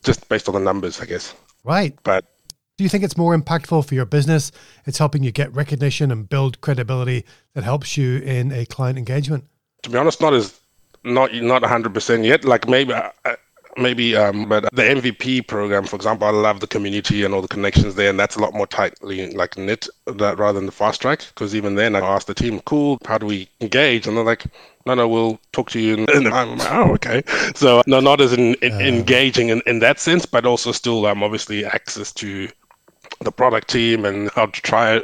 just 0.02 0.26
based 0.30 0.48
on 0.48 0.54
the 0.54 0.60
numbers, 0.60 1.00
I 1.00 1.04
guess. 1.04 1.34
Right. 1.64 1.98
But 2.02 2.24
do 2.82 2.84
you 2.84 2.88
think 2.88 3.04
it's 3.04 3.16
more 3.16 3.36
impactful 3.36 3.86
for 3.86 3.94
your 3.94 4.04
business? 4.04 4.50
It's 4.86 4.98
helping 4.98 5.22
you 5.22 5.30
get 5.30 5.54
recognition 5.54 6.10
and 6.10 6.28
build 6.28 6.60
credibility 6.62 7.24
that 7.54 7.62
helps 7.62 7.96
you 7.96 8.18
in 8.18 8.50
a 8.50 8.66
client 8.66 8.98
engagement. 8.98 9.44
To 9.84 9.90
be 9.90 9.98
honest, 9.98 10.20
not 10.20 10.34
as 10.34 10.60
not 11.04 11.32
not 11.32 11.62
100% 11.62 12.24
yet. 12.24 12.44
Like 12.44 12.68
maybe 12.68 12.92
uh, 12.92 13.10
maybe 13.76 14.16
um 14.16 14.48
but 14.48 14.64
the 14.74 14.82
mvp 14.82 15.46
program 15.46 15.84
for 15.84 15.96
example 15.96 16.26
i 16.26 16.30
love 16.30 16.60
the 16.60 16.66
community 16.66 17.24
and 17.24 17.32
all 17.32 17.40
the 17.40 17.48
connections 17.48 17.94
there 17.94 18.10
and 18.10 18.20
that's 18.20 18.36
a 18.36 18.38
lot 18.38 18.52
more 18.52 18.66
tightly 18.66 19.30
like 19.32 19.56
knit 19.56 19.88
that 20.06 20.38
rather 20.38 20.58
than 20.58 20.66
the 20.66 20.72
fast 20.72 21.00
track 21.00 21.24
because 21.28 21.54
even 21.54 21.74
then 21.74 21.96
i 21.96 22.00
asked 22.00 22.26
the 22.26 22.34
team 22.34 22.60
cool 22.66 22.98
how 23.06 23.16
do 23.16 23.24
we 23.24 23.48
engage 23.62 24.06
and 24.06 24.16
they're 24.16 24.24
like 24.24 24.44
no 24.84 24.94
no 24.94 25.08
we'll 25.08 25.40
talk 25.52 25.70
to 25.70 25.80
you 25.80 26.04
and 26.12 26.28
i'm 26.34 26.58
like 26.58 26.72
oh 26.72 26.92
okay 26.92 27.22
so 27.54 27.82
no 27.86 27.98
not 27.98 28.20
as 28.20 28.34
in, 28.34 28.54
in, 28.56 28.72
uh, 28.72 28.78
engaging 28.80 29.48
in, 29.48 29.62
in 29.66 29.78
that 29.78 29.98
sense 29.98 30.26
but 30.26 30.44
also 30.44 30.70
still 30.70 31.06
um 31.06 31.22
obviously 31.22 31.64
access 31.64 32.12
to 32.12 32.48
the 33.24 33.32
product 33.32 33.68
team, 33.68 34.04
and 34.04 34.30
I'll 34.36 34.48
try 34.48 35.00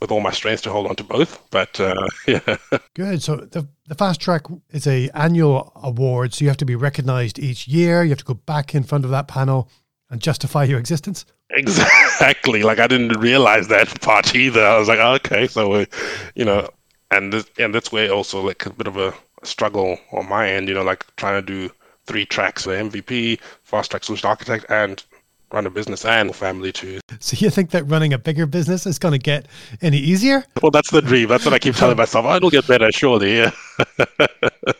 with 0.00 0.10
all 0.10 0.20
my 0.20 0.30
strength 0.30 0.62
to 0.62 0.70
hold 0.70 0.86
on 0.86 0.96
to 0.96 1.04
both. 1.04 1.42
But 1.50 1.78
uh, 1.80 2.06
yeah, 2.26 2.56
good. 2.94 3.22
So 3.22 3.36
the 3.36 3.68
the 3.86 3.94
fast 3.94 4.20
track 4.20 4.42
is 4.70 4.86
a 4.86 5.10
annual 5.14 5.72
award, 5.82 6.34
so 6.34 6.44
you 6.44 6.48
have 6.48 6.56
to 6.58 6.66
be 6.66 6.76
recognised 6.76 7.38
each 7.38 7.68
year. 7.68 8.02
You 8.02 8.10
have 8.10 8.18
to 8.18 8.24
go 8.24 8.34
back 8.34 8.74
in 8.74 8.82
front 8.82 9.04
of 9.04 9.10
that 9.10 9.28
panel 9.28 9.70
and 10.10 10.20
justify 10.20 10.64
your 10.64 10.78
existence. 10.78 11.24
Exactly. 11.50 12.62
Like 12.62 12.78
I 12.78 12.86
didn't 12.86 13.18
realize 13.20 13.68
that 13.68 14.00
part 14.00 14.34
either. 14.34 14.64
I 14.64 14.78
was 14.78 14.88
like, 14.88 14.98
oh, 14.98 15.14
okay, 15.14 15.46
so 15.46 15.72
uh, 15.72 15.84
you 16.34 16.44
know, 16.44 16.68
and 17.10 17.32
this, 17.32 17.46
and 17.58 17.74
that's 17.74 17.92
where 17.92 18.10
also 18.10 18.40
like 18.40 18.66
a 18.66 18.70
bit 18.70 18.86
of 18.86 18.96
a 18.96 19.14
struggle 19.42 19.98
on 20.12 20.28
my 20.28 20.50
end. 20.50 20.68
You 20.68 20.74
know, 20.74 20.82
like 20.82 21.04
trying 21.16 21.42
to 21.42 21.46
do 21.46 21.72
three 22.06 22.26
tracks: 22.26 22.64
the 22.64 22.72
MVP, 22.72 23.40
fast 23.62 23.90
track 23.90 24.04
solution 24.04 24.28
architect, 24.28 24.66
and 24.68 25.02
run 25.52 25.66
a 25.66 25.70
business 25.70 26.04
and 26.04 26.34
family 26.34 26.72
too. 26.72 27.00
So 27.20 27.36
you 27.38 27.50
think 27.50 27.70
that 27.70 27.84
running 27.84 28.12
a 28.12 28.18
bigger 28.18 28.46
business 28.46 28.86
is 28.86 28.98
going 28.98 29.12
to 29.12 29.18
get 29.18 29.46
any 29.82 29.98
easier? 29.98 30.44
Well, 30.62 30.70
that's 30.70 30.90
the 30.90 31.02
dream. 31.02 31.28
That's 31.28 31.44
what 31.44 31.54
I 31.54 31.58
keep 31.58 31.74
telling 31.74 31.96
myself. 31.96 32.26
Oh, 32.26 32.36
it'll 32.36 32.50
get 32.50 32.66
better, 32.66 32.90
surely. 32.92 33.38
Yeah. 33.38 33.50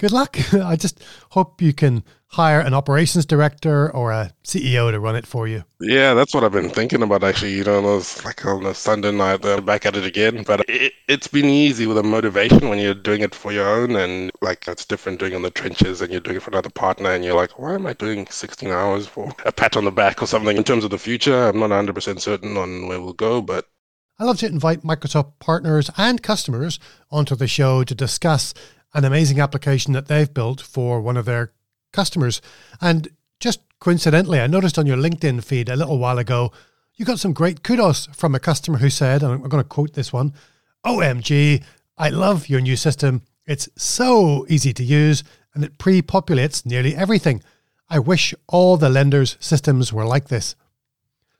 good 0.00 0.12
luck. 0.12 0.38
I 0.54 0.76
just 0.76 1.02
hope 1.30 1.60
you 1.60 1.74
can 1.74 2.02
hire 2.28 2.60
an 2.60 2.72
operations 2.72 3.26
director 3.26 3.90
or 3.90 4.12
a 4.12 4.32
CEO 4.44 4.90
to 4.90 4.98
run 4.98 5.14
it 5.14 5.26
for 5.26 5.46
you. 5.46 5.62
Yeah, 5.80 6.14
that's 6.14 6.32
what 6.32 6.42
I've 6.42 6.52
been 6.52 6.70
thinking 6.70 7.02
about 7.02 7.22
actually. 7.22 7.52
You 7.52 7.64
know, 7.64 7.82
those 7.82 8.24
like 8.24 8.44
on 8.46 8.64
a 8.64 8.74
Sunday 8.74 9.12
night, 9.12 9.42
they're 9.42 9.60
back 9.60 9.84
at 9.84 9.96
it 9.96 10.04
again. 10.04 10.42
But 10.44 10.68
it, 10.68 10.94
it's 11.06 11.28
been 11.28 11.44
easy 11.44 11.86
with 11.86 11.98
a 11.98 12.02
motivation 12.02 12.68
when 12.70 12.78
you're 12.78 12.94
doing 12.94 13.20
it 13.20 13.34
for 13.34 13.52
your 13.52 13.68
own, 13.68 13.94
and 13.94 14.32
like 14.40 14.66
it's 14.66 14.86
different 14.86 15.20
doing 15.20 15.34
on 15.34 15.42
the 15.42 15.50
trenches 15.50 16.00
and 16.00 16.10
you're 16.10 16.20
doing 16.20 16.38
it 16.38 16.42
for 16.42 16.50
another 16.50 16.70
partner, 16.70 17.12
and 17.12 17.22
you're 17.24 17.36
like, 17.36 17.58
why 17.58 17.74
am 17.74 17.86
I 17.86 17.92
doing 17.92 18.26
16 18.26 18.70
hours 18.70 19.06
for 19.06 19.30
a 19.44 19.52
pat 19.52 19.76
on 19.76 19.84
the 19.84 19.92
back 19.92 20.22
or 20.22 20.26
something? 20.26 20.56
In 20.56 20.64
terms 20.64 20.84
of 20.84 20.90
the 20.90 20.98
future, 20.98 21.48
I'm 21.48 21.60
not 21.60 21.70
100% 21.70 22.20
certain 22.20 22.56
on 22.56 22.88
where 22.88 23.00
we'll 23.00 23.12
go, 23.12 23.42
but 23.42 23.66
I 24.18 24.24
love 24.24 24.38
to 24.40 24.46
invite 24.46 24.82
Microsoft 24.82 25.32
partners 25.38 25.90
and 25.96 26.22
customers 26.22 26.78
onto 27.10 27.34
the 27.34 27.48
show 27.48 27.84
to 27.84 27.94
discuss 27.94 28.52
an 28.94 29.04
amazing 29.04 29.40
application 29.40 29.92
that 29.92 30.08
they've 30.08 30.32
built 30.32 30.60
for 30.60 31.00
one 31.00 31.16
of 31.16 31.24
their 31.24 31.52
customers. 31.92 32.40
And 32.80 33.08
just 33.38 33.60
coincidentally, 33.78 34.40
I 34.40 34.46
noticed 34.46 34.78
on 34.78 34.86
your 34.86 34.96
LinkedIn 34.96 35.44
feed 35.44 35.68
a 35.68 35.76
little 35.76 35.98
while 35.98 36.18
ago, 36.18 36.52
you 36.94 37.04
got 37.04 37.18
some 37.18 37.32
great 37.32 37.62
kudos 37.62 38.06
from 38.06 38.34
a 38.34 38.40
customer 38.40 38.78
who 38.78 38.90
said, 38.90 39.22
and 39.22 39.32
I'm 39.32 39.48
going 39.48 39.62
to 39.62 39.68
quote 39.68 39.94
this 39.94 40.12
one 40.12 40.34
OMG, 40.84 41.62
I 41.96 42.08
love 42.08 42.48
your 42.48 42.60
new 42.60 42.76
system. 42.76 43.22
It's 43.46 43.68
so 43.76 44.46
easy 44.48 44.72
to 44.72 44.84
use 44.84 45.22
and 45.54 45.64
it 45.64 45.78
pre 45.78 46.02
populates 46.02 46.64
nearly 46.64 46.94
everything. 46.94 47.42
I 47.88 47.98
wish 47.98 48.34
all 48.46 48.76
the 48.76 48.88
lenders' 48.88 49.36
systems 49.40 49.92
were 49.92 50.04
like 50.04 50.28
this. 50.28 50.54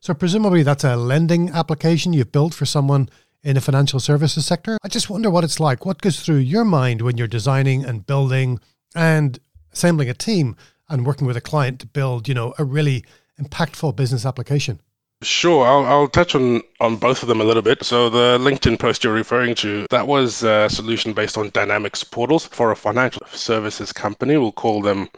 So, 0.00 0.14
presumably, 0.14 0.62
that's 0.62 0.85
a 0.85 0.97
lending 0.97 1.50
application 1.50 2.12
you've 2.12 2.33
built 2.33 2.54
for 2.54 2.66
someone 2.66 3.09
in 3.42 3.54
the 3.54 3.61
financial 3.61 4.00
services 4.00 4.47
sector. 4.47 4.78
I 4.82 4.88
just 4.88 5.11
wonder 5.11 5.30
what 5.30 5.44
it's 5.44 5.61
like. 5.61 5.87
What 5.87 6.00
goes 6.00 6.20
through 6.20 6.37
your 6.37 6.64
mind 6.64 7.02
when 7.02 7.16
you're 7.16 7.26
designing 7.26 7.85
and 7.85 8.06
building 8.06 8.61
and 8.94 9.38
assembling 9.73 10.11
a 10.11 10.14
team 10.14 10.56
and 10.88 11.06
working 11.06 11.26
with 11.26 11.37
a 11.37 11.40
client 11.40 11.80
to 11.80 11.87
build, 11.87 12.28
you 12.28 12.35
know, 12.35 12.54
a 12.59 12.64
really 12.64 13.04
impactful 13.40 13.97
business 13.97 14.26
application? 14.26 14.80
Sure, 15.23 15.66
I'll, 15.66 15.85
I'll 15.85 16.09
touch 16.09 16.35
on, 16.35 16.62
on 16.80 16.97
both 16.97 17.23
of 17.23 17.28
them 17.28 17.42
a 17.42 17.44
little 17.44 17.62
bit. 17.62 17.85
So 17.85 18.09
the 18.09 18.38
LinkedIn 18.38 18.78
post 18.78 19.04
you're 19.04 19.12
referring 19.12 19.54
to, 19.56 19.87
that 19.90 20.06
was 20.06 20.42
a 20.42 20.68
solution 20.70 21.12
based 21.12 21.37
on 21.37 21.50
Dynamics 21.50 22.02
portals 22.02 22.47
for 22.47 22.70
a 22.70 22.76
financial 22.76 23.26
services 23.30 23.92
company. 23.92 24.38
We'll 24.38 24.52
call 24.52 24.80
them 24.80 25.11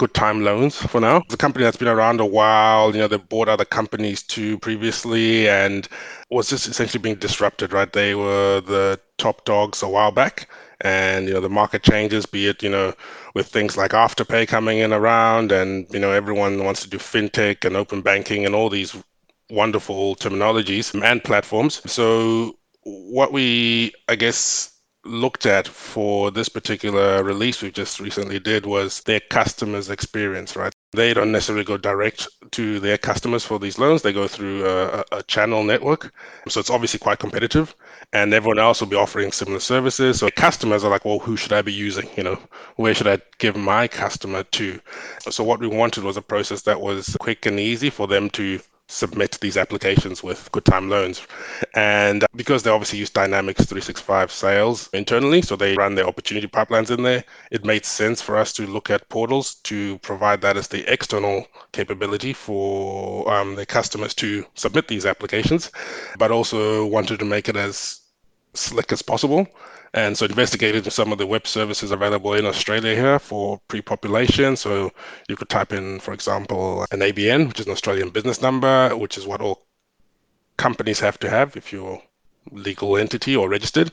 Good 0.00 0.14
Time 0.14 0.42
Loans 0.42 0.76
for 0.76 0.98
now. 0.98 1.18
It's 1.18 1.34
a 1.34 1.36
company 1.36 1.62
that's 1.62 1.76
been 1.76 1.86
around 1.86 2.20
a 2.20 2.24
while. 2.24 2.94
You 2.94 3.02
know, 3.02 3.06
they 3.06 3.18
bought 3.18 3.50
other 3.50 3.66
companies 3.66 4.22
too 4.22 4.58
previously 4.60 5.46
and 5.46 5.86
was 6.30 6.48
just 6.48 6.66
essentially 6.66 7.02
being 7.02 7.16
disrupted, 7.16 7.74
right? 7.74 7.92
They 7.92 8.14
were 8.14 8.62
the 8.62 8.98
top 9.18 9.44
dogs 9.44 9.82
a 9.82 9.88
while 9.90 10.10
back 10.10 10.48
and 10.80 11.28
you 11.28 11.34
know 11.34 11.40
the 11.42 11.50
market 11.50 11.82
changes 11.82 12.24
be 12.24 12.46
it 12.46 12.62
you 12.62 12.70
know 12.70 12.94
with 13.34 13.48
things 13.48 13.76
like 13.76 13.90
afterpay 13.90 14.48
coming 14.48 14.78
in 14.78 14.94
around 14.94 15.52
and 15.52 15.86
you 15.90 15.98
know 16.00 16.10
everyone 16.10 16.64
wants 16.64 16.80
to 16.82 16.88
do 16.88 16.96
fintech 16.96 17.66
and 17.66 17.76
open 17.76 18.00
banking 18.00 18.46
and 18.46 18.54
all 18.54 18.70
these 18.70 18.96
wonderful 19.50 20.16
terminologies 20.16 20.98
and 21.04 21.22
platforms 21.22 21.82
so 21.84 22.56
what 22.84 23.30
we 23.30 23.92
i 24.08 24.14
guess 24.16 24.79
looked 25.04 25.46
at 25.46 25.66
for 25.66 26.30
this 26.30 26.48
particular 26.48 27.22
release 27.22 27.62
we 27.62 27.70
just 27.70 28.00
recently 28.00 28.38
did 28.38 28.66
was 28.66 29.00
their 29.02 29.20
customers 29.20 29.90
experience 29.90 30.56
right 30.56 30.74
they 30.92 31.14
don't 31.14 31.30
necessarily 31.30 31.64
go 31.64 31.76
direct 31.76 32.26
to 32.50 32.80
their 32.80 32.98
customers 32.98 33.44
for 33.44 33.60
these 33.60 33.78
loans. 33.78 34.02
They 34.02 34.12
go 34.12 34.26
through 34.26 34.66
a, 34.66 35.04
a, 35.12 35.22
channel 35.22 35.62
network. 35.62 36.12
So 36.48 36.58
it's 36.58 36.70
obviously 36.70 36.98
quite 36.98 37.20
competitive, 37.20 37.76
and 38.12 38.34
everyone 38.34 38.58
else 38.58 38.80
will 38.80 38.88
be 38.88 38.96
offering 38.96 39.30
similar 39.30 39.60
services. 39.60 40.18
So 40.18 40.30
customers 40.30 40.82
are 40.82 40.90
like, 40.90 41.04
well, 41.04 41.20
who 41.20 41.36
should 41.36 41.52
I 41.52 41.62
be 41.62 41.72
using? 41.72 42.08
You 42.16 42.24
know, 42.24 42.38
where 42.74 42.92
should 42.94 43.06
I 43.06 43.18
give 43.38 43.56
my 43.56 43.86
customer 43.86 44.42
to? 44.42 44.80
So 45.30 45.44
what 45.44 45.60
we 45.60 45.68
wanted 45.68 46.02
was 46.02 46.16
a 46.16 46.22
process 46.22 46.62
that 46.62 46.80
was 46.80 47.16
quick 47.20 47.46
and 47.46 47.60
easy 47.60 47.90
for 47.90 48.08
them 48.08 48.28
to 48.30 48.58
submit 48.90 49.38
these 49.40 49.56
applications 49.56 50.22
with 50.22 50.50
good 50.52 50.64
time 50.64 50.90
loans. 50.90 51.22
And 51.74 52.24
because 52.34 52.62
they 52.62 52.70
obviously 52.70 52.98
use 52.98 53.10
Dynamics 53.10 53.64
365 53.64 54.32
sales 54.32 54.90
internally, 54.92 55.42
so 55.42 55.56
they 55.56 55.76
run 55.76 55.94
their 55.94 56.06
opportunity 56.06 56.48
pipelines 56.48 56.90
in 56.90 57.02
there, 57.02 57.24
it 57.50 57.64
made 57.64 57.84
sense 57.84 58.20
for 58.20 58.36
us 58.36 58.52
to 58.54 58.66
look 58.66 58.90
at 58.90 59.08
portals 59.08 59.54
to 59.62 59.98
provide 59.98 60.40
that 60.42 60.56
as 60.56 60.68
the 60.68 60.90
external 60.92 61.46
capability 61.72 62.32
for 62.32 63.32
um, 63.32 63.54
their 63.54 63.66
customers 63.66 64.12
to 64.14 64.44
submit 64.54 64.88
these 64.88 65.06
applications, 65.06 65.70
but 66.18 66.30
also 66.30 66.84
wanted 66.86 67.20
to 67.20 67.24
make 67.24 67.48
it 67.48 67.56
as 67.56 68.00
slick 68.54 68.90
as 68.90 69.02
possible 69.02 69.46
and 69.94 70.16
so 70.16 70.26
investigated 70.26 70.90
some 70.92 71.12
of 71.12 71.18
the 71.18 71.26
web 71.26 71.46
services 71.46 71.90
available 71.90 72.34
in 72.34 72.46
Australia 72.46 72.94
here 72.94 73.18
for 73.18 73.60
pre-population. 73.68 74.56
So 74.56 74.92
you 75.28 75.36
could 75.36 75.48
type 75.48 75.72
in, 75.72 75.98
for 76.00 76.12
example, 76.12 76.86
an 76.92 77.00
ABN, 77.00 77.48
which 77.48 77.60
is 77.60 77.66
an 77.66 77.72
Australian 77.72 78.10
business 78.10 78.40
number, 78.40 78.96
which 78.96 79.18
is 79.18 79.26
what 79.26 79.40
all 79.40 79.66
companies 80.56 81.00
have 81.00 81.18
to 81.20 81.30
have 81.30 81.56
if 81.56 81.72
you're 81.72 82.00
legal 82.52 82.96
entity 82.96 83.34
or 83.34 83.48
registered. 83.48 83.90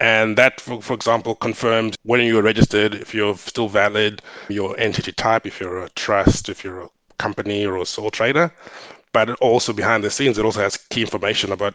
And 0.00 0.36
that, 0.36 0.60
for, 0.60 0.82
for 0.82 0.94
example, 0.94 1.34
confirms 1.34 1.96
when 2.02 2.20
you 2.20 2.38
are 2.38 2.42
registered, 2.42 2.94
if 2.94 3.14
you're 3.14 3.36
still 3.36 3.68
valid, 3.68 4.20
your 4.48 4.78
entity 4.78 5.12
type, 5.12 5.46
if 5.46 5.60
you're 5.60 5.84
a 5.84 5.90
trust, 5.90 6.48
if 6.48 6.62
you're 6.62 6.82
a 6.82 6.88
company 7.18 7.64
or 7.64 7.78
a 7.78 7.86
sole 7.86 8.10
trader. 8.10 8.52
But 9.12 9.30
also 9.40 9.72
behind 9.72 10.04
the 10.04 10.10
scenes, 10.10 10.36
it 10.36 10.44
also 10.44 10.60
has 10.60 10.76
key 10.76 11.00
information 11.00 11.52
about 11.52 11.74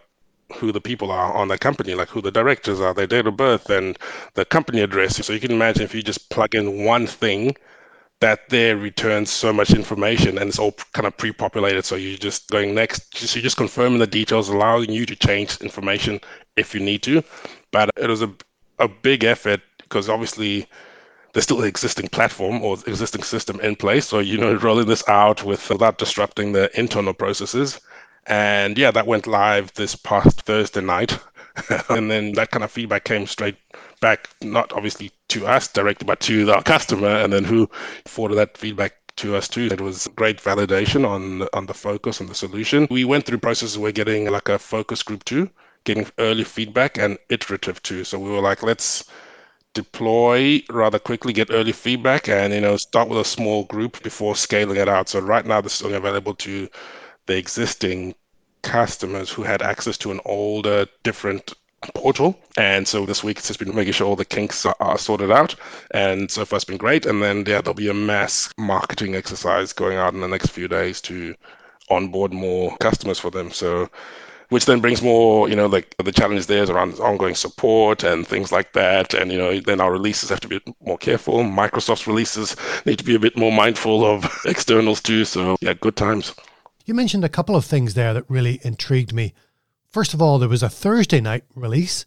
who 0.55 0.72
the 0.72 0.81
people 0.81 1.12
are 1.12 1.33
on 1.33 1.48
that 1.50 1.60
company, 1.60 1.95
like 1.95 2.10
who 2.10 2.22
the 2.22 2.31
directors 2.31 2.79
are, 2.79 2.93
their 2.93 3.07
date 3.07 3.27
of 3.27 3.38
birth, 3.38 3.69
and 3.69 3.98
the 4.33 4.45
company 4.45 4.81
address. 4.81 5.17
So 5.25 5.33
you 5.33 5.39
can 5.39 5.51
imagine 5.51 5.83
if 5.83 5.93
you 5.93 6.01
just 6.01 6.29
plug 6.29 6.55
in 6.55 6.86
one 6.86 7.07
thing, 7.07 7.55
that 8.24 8.48
there 8.48 8.77
returns 8.77 9.29
so 9.29 9.51
much 9.51 9.72
information 9.72 10.38
and 10.38 10.48
it's 10.48 10.57
all 10.57 10.72
kind 10.93 11.05
of 11.05 11.17
pre-populated. 11.17 11.83
So 11.83 11.98
you're 11.98 12.17
just 12.17 12.50
going 12.50 12.74
next, 12.74 13.17
so 13.17 13.38
you're 13.38 13.43
just 13.43 13.57
confirming 13.57 14.00
the 14.00 14.07
details, 14.07 14.48
allowing 14.48 14.91
you 14.91 15.05
to 15.05 15.15
change 15.15 15.60
information 15.60 16.22
if 16.55 16.74
you 16.74 16.79
need 16.79 17.03
to. 17.03 17.22
But 17.72 17.89
it 17.98 18.07
was 18.07 18.22
a, 18.22 18.33
a 18.79 18.88
big 18.88 19.25
effort 19.25 19.60
because 19.79 20.07
obviously 20.07 20.65
there's 21.33 21.43
still 21.43 21.62
an 21.62 21.67
existing 21.67 22.07
platform 22.07 22.63
or 22.63 22.77
existing 22.88 23.24
system 23.24 23.60
in 23.60 23.75
place. 23.75 24.07
So, 24.07 24.19
you 24.19 24.38
know, 24.38 24.53
rolling 24.53 24.88
this 24.88 25.05
out 25.10 25.43
with 25.43 25.69
without 25.69 25.98
disrupting 25.98 26.53
the 26.53 26.72
internal 26.79 27.13
processes 27.13 27.81
and 28.27 28.77
yeah, 28.77 28.92
that 28.92 29.08
went 29.08 29.27
live 29.27 29.74
this 29.74 29.96
past 29.96 30.42
Thursday 30.42 30.82
night. 30.82 31.18
and 31.89 32.10
then 32.10 32.34
that 32.34 32.51
kind 32.51 32.63
of 32.63 32.72
feedback 32.72 33.03
came 33.03 33.27
straight 33.27 33.58
back, 34.01 34.30
not 34.42 34.74
obviously 34.74 35.12
to 35.30 35.46
us 35.46 35.68
directly, 35.68 36.06
but 36.06 36.20
to 36.22 36.51
our 36.51 36.63
customer, 36.63 37.10
and 37.10 37.32
then 37.32 37.44
who 37.44 37.70
forwarded 38.06 38.38
that 38.38 38.58
feedback 38.58 38.96
to 39.18 39.36
us 39.36 39.48
too. 39.48 39.70
It 39.72 39.82
was 39.82 40.08
great 40.15 40.38
validation 40.38 41.08
on 41.08 41.48
on 41.53 41.68
the 41.68 41.74
focus 41.74 42.20
and 42.20 42.30
the 42.30 42.36
solution. 42.36 42.88
We 42.89 43.06
went 43.06 43.25
through 43.25 43.38
processes 43.39 43.77
we're 43.77 43.92
getting 43.92 44.32
like 44.32 44.50
a 44.50 44.58
focus 44.58 45.03
group 45.03 45.24
too, 45.25 45.50
getting 45.84 46.08
early 46.18 46.44
feedback 46.44 46.98
and 46.98 47.18
iterative 47.30 47.82
too. 47.84 48.03
So 48.03 48.18
we 48.20 48.32
were 48.32 48.42
like, 48.42 48.63
let's 48.63 49.06
deploy 49.74 50.63
rather 50.70 51.00
quickly, 51.00 51.34
get 51.34 51.51
early 51.51 51.72
feedback, 51.72 52.27
and 52.27 52.53
you 52.53 52.62
know 52.62 52.77
start 52.77 53.10
with 53.10 53.20
a 53.20 53.25
small 53.25 53.65
group 53.65 54.01
before 54.03 54.36
scaling 54.36 54.77
it 54.77 54.89
out. 54.89 55.10
So 55.10 55.20
right 55.20 55.46
now 55.46 55.62
this 55.62 55.75
is 55.75 55.86
only 55.86 55.98
available 55.98 56.36
to 56.36 56.70
the 57.25 57.38
existing 57.38 58.15
customers 58.62 59.30
who 59.30 59.44
had 59.44 59.62
access 59.62 59.98
to 60.00 60.12
an 60.12 60.20
older, 60.25 60.86
different 61.03 61.53
portal. 61.94 62.38
And 62.58 62.88
so 62.88 63.06
this 63.06 63.24
week 63.24 63.38
it's 63.38 63.48
just 63.48 63.60
been 63.60 63.75
making 63.75 63.94
sure 63.94 64.08
all 64.08 64.15
the 64.15 64.25
kinks 64.25 64.65
are, 64.65 64.75
are, 64.80 64.98
sorted 64.98 65.32
out. 65.32 65.56
And 65.92 66.32
so 66.32 66.46
far 66.46 66.58
it's 66.58 66.65
been 66.65 66.77
great. 66.77 67.06
And 67.06 67.22
then 67.22 67.39
yeah, 67.39 67.62
there'll 67.62 67.74
be 67.74 67.89
a 67.89 67.94
mass 67.94 68.51
marketing 68.58 69.15
exercise 69.15 69.74
going 69.74 69.98
out 69.98 70.13
in 70.13 70.22
the 70.22 70.27
next 70.27 70.48
few 70.48 70.68
days 70.68 71.01
to 71.01 71.36
onboard 71.89 72.34
more 72.34 72.75
customers 72.77 73.20
for 73.20 73.30
them. 73.32 73.51
So 73.51 73.89
which 74.50 74.65
then 74.65 74.82
brings 74.82 75.01
more, 75.01 75.50
you 75.50 75.56
know, 75.56 75.65
like 75.65 75.96
the 75.98 76.12
challenges 76.12 76.48
there 76.48 76.62
is 76.62 76.70
around 76.70 77.00
ongoing 77.00 77.36
support 77.36 78.03
and 78.03 78.27
things 78.27 78.51
like 78.51 78.74
that. 78.74 79.13
And, 79.13 79.32
you 79.32 79.38
know, 79.38 79.60
then 79.60 79.82
our 79.82 79.92
releases 79.92 80.30
have 80.30 80.42
to 80.42 80.48
be 80.48 80.62
more 80.80 80.98
careful. 80.98 81.39
Microsoft's 81.39 82.08
releases 82.08 82.56
need 82.86 83.00
to 83.00 83.03
be 83.03 83.15
a 83.15 83.20
bit 83.20 83.36
more 83.36 83.51
mindful 83.51 84.06
of 84.06 84.30
externals 84.46 85.01
too. 85.01 85.25
So 85.25 85.56
yeah, 85.62 85.74
good 85.74 85.96
times. 85.96 86.36
You 86.85 86.93
mentioned 86.93 87.23
a 87.23 87.29
couple 87.29 87.55
of 87.55 87.63
things 87.63 87.93
there 87.93 88.13
that 88.13 88.29
really 88.29 88.59
intrigued 88.61 89.13
me. 89.13 89.33
First 89.87 90.13
of 90.13 90.21
all, 90.21 90.37
there 90.37 90.49
was 90.49 90.63
a 90.63 90.69
Thursday 90.69 91.21
night 91.21 91.45
release. 91.55 92.03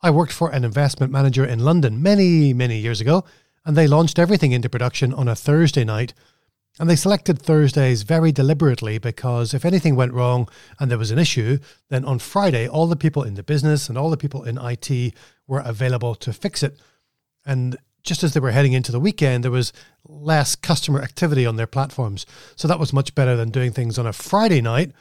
I 0.00 0.10
worked 0.10 0.32
for 0.32 0.50
an 0.50 0.64
investment 0.64 1.12
manager 1.12 1.44
in 1.44 1.58
London 1.58 2.02
many, 2.02 2.54
many 2.54 2.78
years 2.78 3.02
ago, 3.02 3.24
and 3.66 3.76
they 3.76 3.86
launched 3.86 4.18
everything 4.18 4.52
into 4.52 4.70
production 4.70 5.12
on 5.12 5.28
a 5.28 5.36
Thursday 5.36 5.84
night. 5.84 6.14
And 6.80 6.88
they 6.88 6.96
selected 6.96 7.38
Thursdays 7.38 8.02
very 8.02 8.32
deliberately 8.32 8.96
because 8.96 9.52
if 9.52 9.66
anything 9.66 9.94
went 9.94 10.14
wrong 10.14 10.48
and 10.80 10.90
there 10.90 10.98
was 10.98 11.10
an 11.10 11.18
issue, 11.18 11.58
then 11.90 12.06
on 12.06 12.18
Friday, 12.18 12.66
all 12.66 12.86
the 12.86 12.96
people 12.96 13.24
in 13.24 13.34
the 13.34 13.42
business 13.42 13.90
and 13.90 13.98
all 13.98 14.08
the 14.08 14.16
people 14.16 14.44
in 14.44 14.56
IT 14.56 15.14
were 15.46 15.60
available 15.60 16.14
to 16.14 16.32
fix 16.32 16.62
it. 16.62 16.80
And 17.44 17.76
just 18.04 18.22
as 18.22 18.34
they 18.34 18.40
were 18.40 18.50
heading 18.50 18.74
into 18.74 18.92
the 18.92 19.00
weekend, 19.00 19.42
there 19.42 19.50
was 19.50 19.72
less 20.06 20.54
customer 20.54 21.00
activity 21.00 21.46
on 21.46 21.56
their 21.56 21.66
platforms. 21.66 22.26
So 22.54 22.68
that 22.68 22.78
was 22.78 22.92
much 22.92 23.14
better 23.14 23.34
than 23.34 23.50
doing 23.50 23.72
things 23.72 23.98
on 23.98 24.06
a 24.06 24.12
Friday 24.12 24.60
night 24.60 24.92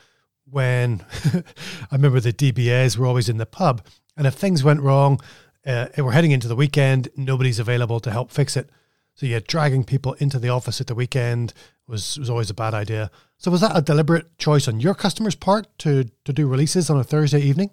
when 0.49 1.05
I 1.33 1.43
remember 1.91 2.19
the 2.19 2.33
DBAs 2.33 2.97
were 2.97 3.05
always 3.05 3.29
in 3.29 3.37
the 3.37 3.45
pub. 3.45 3.85
And 4.15 4.25
if 4.25 4.33
things 4.33 4.63
went 4.63 4.81
wrong, 4.81 5.19
uh, 5.65 5.87
we're 5.97 6.11
heading 6.11 6.31
into 6.31 6.47
the 6.47 6.55
weekend, 6.55 7.09
nobody's 7.15 7.59
available 7.59 7.99
to 7.99 8.11
help 8.11 8.31
fix 8.31 8.55
it. 8.55 8.69
So 9.15 9.25
yeah, 9.25 9.39
dragging 9.45 9.83
people 9.83 10.13
into 10.13 10.39
the 10.39 10.49
office 10.49 10.81
at 10.81 10.87
the 10.87 10.95
weekend 10.95 11.53
was 11.87 12.17
was 12.17 12.29
always 12.29 12.49
a 12.49 12.53
bad 12.55 12.73
idea. 12.73 13.11
So 13.37 13.51
was 13.51 13.61
that 13.61 13.77
a 13.77 13.81
deliberate 13.81 14.37
choice 14.37 14.67
on 14.67 14.79
your 14.79 14.95
customer's 14.95 15.35
part 15.35 15.67
to 15.79 16.05
to 16.25 16.33
do 16.33 16.47
releases 16.47 16.89
on 16.89 16.99
a 16.99 17.03
Thursday 17.03 17.41
evening? 17.41 17.69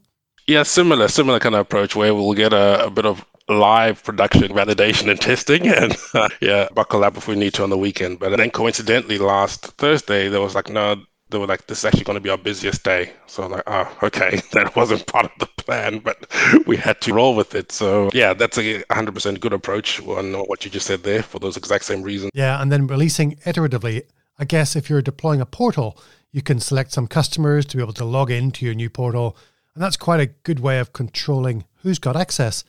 Yeah, 0.50 0.64
similar, 0.64 1.07
similar 1.07 1.38
kind 1.38 1.54
of 1.54 1.61
approach 1.61 1.95
where 1.95 2.12
we'll 2.12 2.35
get 2.35 2.52
a, 2.52 2.87
a 2.87 2.90
bit 2.90 3.07
of 3.07 3.25
live 3.49 4.02
production 4.02 4.49
validation 4.49 5.11
and 5.11 5.21
testing 5.21 5.66
and 5.80 5.97
uh, 6.14 6.28
yeah 6.40 6.69
buckle 6.73 7.02
up 7.02 7.16
if 7.16 7.26
we 7.26 7.35
need 7.35 7.52
to 7.52 7.64
on 7.64 7.71
the 7.71 7.76
weekend 7.76 8.16
but 8.21 8.37
then 8.37 8.49
coincidentally 8.49 9.19
last 9.19 9.66
thursday 9.76 10.28
there 10.28 10.40
was 10.40 10.54
like 10.54 10.69
no 10.69 10.95
they 11.30 11.38
were 11.38 11.47
like, 11.47 11.66
this 11.66 11.78
is 11.78 11.85
actually 11.85 12.04
going 12.04 12.16
to 12.16 12.21
be 12.21 12.30
our 12.30 12.38
busiest 12.38 12.83
day. 12.85 13.12
So 13.26 13.45
I'm 13.45 13.52
like, 13.52 13.62
oh, 13.66 13.97
okay, 14.02 14.40
that 14.52 14.75
wasn't 14.76 15.07
part 15.07 15.26
of 15.26 15.33
the 15.38 15.47
plan, 15.62 16.00
but 16.00 16.26
we 16.66 16.76
had 16.76 17.00
to 17.02 17.14
roll 17.14 17.35
with 17.35 17.54
it. 17.54 17.73
So 17.73 18.11
yeah, 18.12 18.35
that's 18.35 18.59
a 18.59 18.83
100% 18.83 19.40
good 19.40 19.52
approach 19.52 20.00
on 20.07 20.35
what 20.35 20.64
you 20.64 20.71
just 20.71 20.87
said 20.87 21.02
there 21.02 21.23
for 21.23 21.38
those 21.38 21.57
exact 21.57 21.85
same 21.85 22.02
reasons. 22.02 22.30
Yeah, 22.35 22.61
and 22.61 22.71
then 22.71 22.87
releasing 22.87 23.37
iteratively. 23.47 24.02
I 24.38 24.45
guess 24.45 24.75
if 24.75 24.88
you're 24.88 25.02
deploying 25.02 25.40
a 25.40 25.47
portal, 25.47 25.99
you 26.33 26.42
can 26.42 26.61
select 26.61 26.92
some 26.92 27.07
customers 27.07 27.66
to 27.66 27.76
be 27.76 27.83
able 27.83 27.92
to 27.95 28.04
log 28.04 28.30
into 28.30 28.64
your 28.64 28.75
new 28.75 28.90
portal. 28.90 29.37
And 29.75 29.83
that's 29.83 29.97
quite 29.97 30.21
a 30.21 30.27
good 30.27 30.61
way 30.61 30.79
of 30.79 30.93
controlling 30.93 31.65
who's 31.83 31.99
got 31.99 32.17
access. 32.17 32.65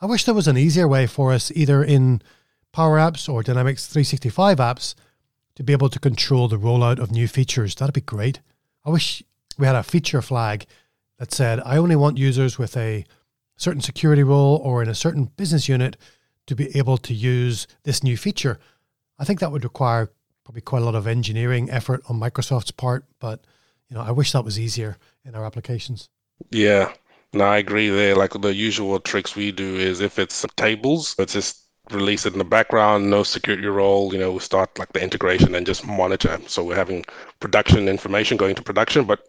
I 0.00 0.06
wish 0.06 0.24
there 0.24 0.34
was 0.34 0.48
an 0.48 0.58
easier 0.58 0.86
way 0.86 1.06
for 1.06 1.32
us, 1.32 1.50
either 1.54 1.82
in 1.82 2.22
Power 2.72 2.98
Apps 2.98 3.28
or 3.28 3.42
Dynamics 3.42 3.86
365 3.86 4.58
apps, 4.58 4.94
to 5.56 5.62
be 5.64 5.72
able 5.72 5.88
to 5.88 5.98
control 5.98 6.46
the 6.46 6.58
rollout 6.58 7.00
of 7.00 7.10
new 7.10 7.26
features. 7.26 7.74
That'd 7.74 7.94
be 7.94 8.00
great. 8.00 8.40
I 8.84 8.90
wish 8.90 9.22
we 9.58 9.66
had 9.66 9.74
a 9.74 9.82
feature 9.82 10.22
flag 10.22 10.66
that 11.18 11.32
said, 11.32 11.60
I 11.64 11.76
only 11.78 11.96
want 11.96 12.16
users 12.16 12.58
with 12.58 12.76
a 12.76 13.04
certain 13.56 13.80
security 13.80 14.22
role 14.22 14.60
or 14.62 14.82
in 14.82 14.88
a 14.88 14.94
certain 14.94 15.24
business 15.36 15.68
unit 15.68 15.96
to 16.46 16.54
be 16.54 16.76
able 16.76 16.96
to 16.98 17.12
use 17.12 17.66
this 17.82 18.04
new 18.04 18.16
feature. 18.16 18.58
I 19.18 19.24
think 19.24 19.40
that 19.40 19.50
would 19.50 19.64
require 19.64 20.12
probably 20.44 20.62
quite 20.62 20.82
a 20.82 20.84
lot 20.84 20.94
of 20.94 21.06
engineering 21.06 21.68
effort 21.70 22.02
on 22.08 22.20
Microsoft's 22.20 22.70
part, 22.70 23.04
but 23.18 23.44
you 23.90 23.96
know, 23.96 24.02
I 24.02 24.12
wish 24.12 24.32
that 24.32 24.44
was 24.44 24.58
easier 24.60 24.96
in 25.24 25.34
our 25.34 25.44
applications. 25.44 26.08
Yeah. 26.50 26.92
No, 27.32 27.44
I 27.44 27.58
agree 27.58 27.88
there. 27.90 28.16
Like 28.16 28.32
the 28.32 28.54
usual 28.54 28.98
tricks 29.00 29.36
we 29.36 29.52
do 29.52 29.76
is 29.76 30.00
if 30.00 30.18
it's 30.18 30.44
tables, 30.56 31.14
it's 31.18 31.34
just 31.34 31.64
release 31.90 32.26
it 32.26 32.32
in 32.32 32.38
the 32.38 32.44
background, 32.44 33.10
no 33.10 33.22
security 33.22 33.66
role. 33.66 34.12
You 34.12 34.18
know, 34.20 34.32
we 34.32 34.38
start 34.40 34.78
like 34.78 34.92
the 34.92 35.02
integration 35.02 35.54
and 35.54 35.66
just 35.66 35.86
monitor. 35.86 36.38
So 36.46 36.64
we're 36.64 36.74
having 36.76 37.04
production 37.40 37.88
information 37.88 38.36
going 38.36 38.54
to 38.56 38.62
production, 38.62 39.04
but 39.04 39.20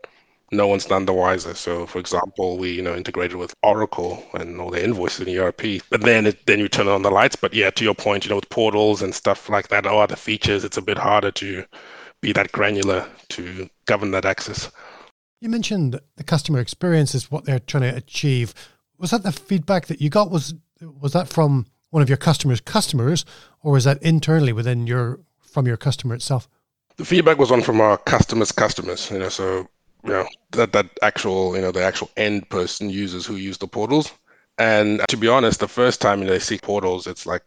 no 0.51 0.67
one's 0.67 0.89
none 0.89 1.05
the 1.05 1.13
wiser. 1.13 1.53
So, 1.55 1.85
for 1.85 1.99
example, 1.99 2.57
we 2.57 2.71
you 2.71 2.81
know 2.81 2.95
integrated 2.95 3.37
with 3.37 3.53
Oracle 3.63 4.23
and 4.33 4.59
all 4.61 4.71
the 4.71 4.83
invoices 4.83 5.27
in 5.27 5.37
ERP, 5.37 5.81
but 5.89 6.01
then 6.01 6.25
it, 6.27 6.45
then 6.47 6.59
you 6.59 6.67
turn 6.69 6.87
on 6.87 7.01
the 7.03 7.11
lights. 7.11 7.35
But 7.35 7.53
yeah, 7.53 7.69
to 7.71 7.83
your 7.83 7.95
point, 7.95 8.25
you 8.25 8.29
know, 8.29 8.37
with 8.37 8.49
portals 8.49 9.01
and 9.01 9.13
stuff 9.13 9.49
like 9.49 9.67
that, 9.69 9.85
or 9.85 10.01
other 10.03 10.15
features, 10.15 10.63
it's 10.63 10.77
a 10.77 10.81
bit 10.81 10.97
harder 10.97 11.31
to 11.31 11.65
be 12.21 12.33
that 12.33 12.51
granular 12.51 13.07
to 13.29 13.69
govern 13.85 14.11
that 14.11 14.25
access. 14.25 14.71
You 15.41 15.49
mentioned 15.49 15.99
the 16.17 16.23
customer 16.23 16.59
experience 16.59 17.15
is 17.15 17.31
what 17.31 17.45
they're 17.45 17.59
trying 17.59 17.83
to 17.83 17.95
achieve. 17.95 18.53
Was 18.97 19.11
that 19.11 19.23
the 19.23 19.31
feedback 19.31 19.87
that 19.87 20.01
you 20.01 20.09
got? 20.09 20.29
Was 20.29 20.53
was 20.81 21.13
that 21.13 21.29
from 21.29 21.67
one 21.91 22.03
of 22.03 22.09
your 22.09 22.17
customers' 22.17 22.61
customers, 22.61 23.25
or 23.61 23.73
was 23.73 23.85
that 23.85 24.01
internally 24.03 24.51
within 24.51 24.85
your 24.85 25.19
from 25.41 25.65
your 25.65 25.77
customer 25.77 26.15
itself? 26.15 26.49
The 26.97 27.05
feedback 27.05 27.37
was 27.37 27.51
on 27.51 27.61
from 27.61 27.79
our 27.79 27.97
customers' 27.97 28.51
customers. 28.51 29.09
You 29.09 29.19
know, 29.19 29.29
so 29.29 29.67
you 30.03 30.09
know 30.09 30.27
that 30.51 30.73
that 30.73 30.89
actual 31.01 31.55
you 31.55 31.61
know 31.61 31.71
the 31.71 31.83
actual 31.83 32.09
end 32.17 32.49
person 32.49 32.89
users 32.89 33.25
who 33.25 33.35
use 33.35 33.57
the 33.57 33.67
portals. 33.67 34.11
And 34.57 35.01
to 35.07 35.15
be 35.15 35.29
honest, 35.29 35.61
the 35.61 35.69
first 35.69 36.01
time 36.01 36.19
you 36.19 36.25
know, 36.25 36.33
they 36.33 36.39
see 36.39 36.57
portals, 36.57 37.07
it's 37.07 37.25
like, 37.25 37.43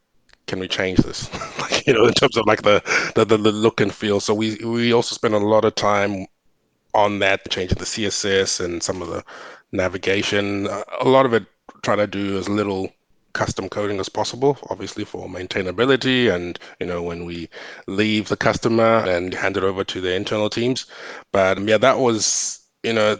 can 0.46 0.58
we 0.58 0.66
change 0.66 0.98
this? 1.00 1.30
like 1.58 1.86
you 1.86 1.92
know, 1.92 2.06
in 2.06 2.14
terms 2.14 2.38
of 2.38 2.46
like 2.46 2.62
the, 2.62 2.82
the 3.16 3.26
the 3.26 3.36
look 3.36 3.82
and 3.82 3.92
feel. 3.92 4.18
So 4.18 4.32
we 4.32 4.56
we 4.64 4.94
also 4.94 5.14
spend 5.14 5.34
a 5.34 5.38
lot 5.38 5.66
of 5.66 5.74
time 5.74 6.26
on 6.94 7.18
that, 7.20 7.48
changing 7.50 7.78
the 7.78 7.86
CSS 7.86 8.60
and 8.60 8.82
some 8.82 9.02
of 9.02 9.08
the 9.08 9.24
navigation. 9.72 10.66
A 11.00 11.08
lot 11.08 11.26
of 11.26 11.32
it 11.34 11.46
trying 11.82 11.98
to 11.98 12.06
do 12.06 12.38
as 12.38 12.48
little 12.48 12.92
custom 13.32 13.68
coding 13.68 13.98
as 13.98 14.08
possible, 14.08 14.58
obviously 14.70 15.04
for 15.04 15.28
maintainability 15.28 16.32
and 16.32 16.58
you 16.80 16.86
know 16.86 17.02
when 17.02 17.24
we 17.24 17.48
leave 17.86 18.28
the 18.28 18.36
customer 18.36 18.98
and 19.06 19.32
hand 19.34 19.56
it 19.56 19.64
over 19.64 19.84
to 19.84 20.00
the 20.00 20.14
internal 20.14 20.50
teams. 20.50 20.86
But 21.32 21.58
yeah, 21.60 21.78
that 21.78 21.98
was 21.98 22.60
you 22.82 22.92
know 22.92 23.18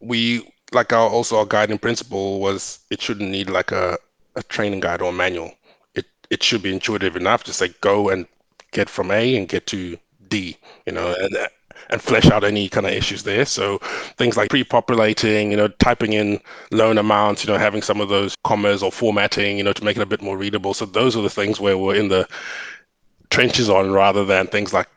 we 0.00 0.48
like 0.72 0.92
our 0.92 1.08
also 1.08 1.38
our 1.38 1.46
guiding 1.46 1.78
principle 1.78 2.40
was 2.40 2.78
it 2.90 3.02
shouldn't 3.02 3.30
need 3.30 3.50
like 3.50 3.72
a, 3.72 3.98
a 4.36 4.42
training 4.44 4.80
guide 4.80 5.02
or 5.02 5.12
manual. 5.12 5.52
It 5.94 6.06
it 6.30 6.42
should 6.42 6.62
be 6.62 6.72
intuitive 6.72 7.16
enough 7.16 7.44
to 7.44 7.52
say 7.52 7.68
go 7.80 8.08
and 8.08 8.26
get 8.72 8.88
from 8.88 9.10
A 9.10 9.36
and 9.36 9.48
get 9.48 9.66
to 9.68 9.98
D, 10.28 10.56
you 10.86 10.92
know, 10.92 11.14
and 11.18 11.36
and 11.90 12.00
flesh 12.00 12.26
out 12.30 12.44
any 12.44 12.68
kind 12.68 12.86
of 12.86 12.92
issues 12.92 13.22
there. 13.24 13.44
So 13.44 13.78
things 14.16 14.36
like 14.36 14.50
pre-populating, 14.50 15.50
you 15.50 15.56
know, 15.56 15.68
typing 15.68 16.12
in 16.12 16.40
loan 16.70 16.98
amounts, 16.98 17.44
you 17.44 17.52
know, 17.52 17.58
having 17.58 17.82
some 17.82 18.00
of 18.00 18.08
those 18.08 18.34
commas 18.44 18.82
or 18.82 18.92
formatting, 18.92 19.58
you 19.58 19.64
know, 19.64 19.72
to 19.72 19.84
make 19.84 19.96
it 19.96 20.02
a 20.02 20.06
bit 20.06 20.22
more 20.22 20.36
readable. 20.36 20.74
So 20.74 20.86
those 20.86 21.16
are 21.16 21.22
the 21.22 21.30
things 21.30 21.60
where 21.60 21.76
we're 21.76 21.96
in 21.96 22.08
the 22.08 22.28
trenches 23.30 23.70
on 23.70 23.92
rather 23.92 24.24
than 24.24 24.46
things 24.46 24.72
like 24.72 24.88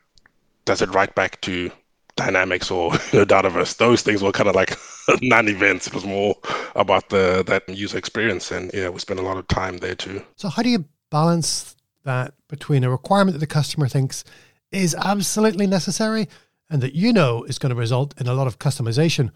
does 0.66 0.82
it 0.82 0.90
write 0.94 1.14
back 1.16 1.40
to 1.42 1.72
dynamics 2.16 2.70
or 2.70 2.92
you 3.12 3.20
know, 3.20 3.26
dataverse 3.26 3.78
those 3.78 4.02
things 4.02 4.22
were 4.22 4.32
kind 4.32 4.50
of 4.50 4.56
like 4.56 4.78
non-events 5.22 5.88
it 5.88 5.94
was 5.94 6.06
more 6.06 6.36
about 6.76 7.10
the 7.10 7.44
that 7.46 7.68
user 7.70 7.98
experience 7.98 8.52
and 8.52 8.72
yeah 8.74 8.90
we 8.90 9.00
spent 9.00 9.20
a 9.20 9.24
lot 9.24 9.38
of 9.38 9.48
time 9.48 9.78
there 9.78 9.96
too 9.96 10.24
so 10.36 10.50
how 10.50 10.62
do 10.62 10.70
you 10.70 10.84
balance 11.10 11.76
that 12.04 12.34
between 12.48 12.84
a 12.84 12.90
requirement 12.90 13.34
that 13.34 13.40
the 13.40 13.48
customer 13.48 13.88
thinks 13.88 14.24
is 14.72 14.96
absolutely 14.96 15.68
necessary 15.68 16.28
and 16.74 16.82
that 16.82 16.96
you 16.96 17.14
know 17.14 17.44
is 17.44 17.60
going 17.60 17.70
to 17.70 17.76
result 17.76 18.20
in 18.20 18.28
a 18.28 18.34
lot 18.34 18.48
of 18.48 18.58
customization. 18.58 19.30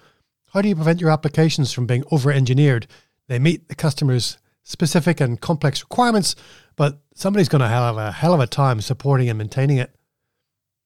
How 0.54 0.62
do 0.62 0.68
you 0.68 0.76
prevent 0.76 1.00
your 1.00 1.12
applications 1.12 1.72
from 1.72 1.86
being 1.86 2.04
over 2.10 2.32
engineered? 2.32 2.88
They 3.28 3.38
meet 3.38 3.70
the 3.70 3.76
customer's 3.76 4.40
specific 4.64 5.22
and 5.22 5.40
complex 5.40 5.84
requirements, 5.84 6.36
but 6.76 7.00
somebody's 7.14 7.48
going 7.48 7.62
to 7.62 7.68
have 7.68 7.96
a 7.96 8.12
hell 8.12 8.34
of 8.34 8.40
a 8.40 8.48
time 8.48 8.82
supporting 8.82 9.30
and 9.30 9.38
maintaining 9.38 9.78
it. 9.78 9.96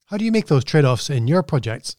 How 0.08 0.18
do 0.18 0.26
you 0.26 0.32
make 0.32 0.48
those 0.48 0.66
trade 0.66 0.84
offs 0.84 1.10
in 1.10 1.26
your 1.26 1.42
projects? 1.42 1.96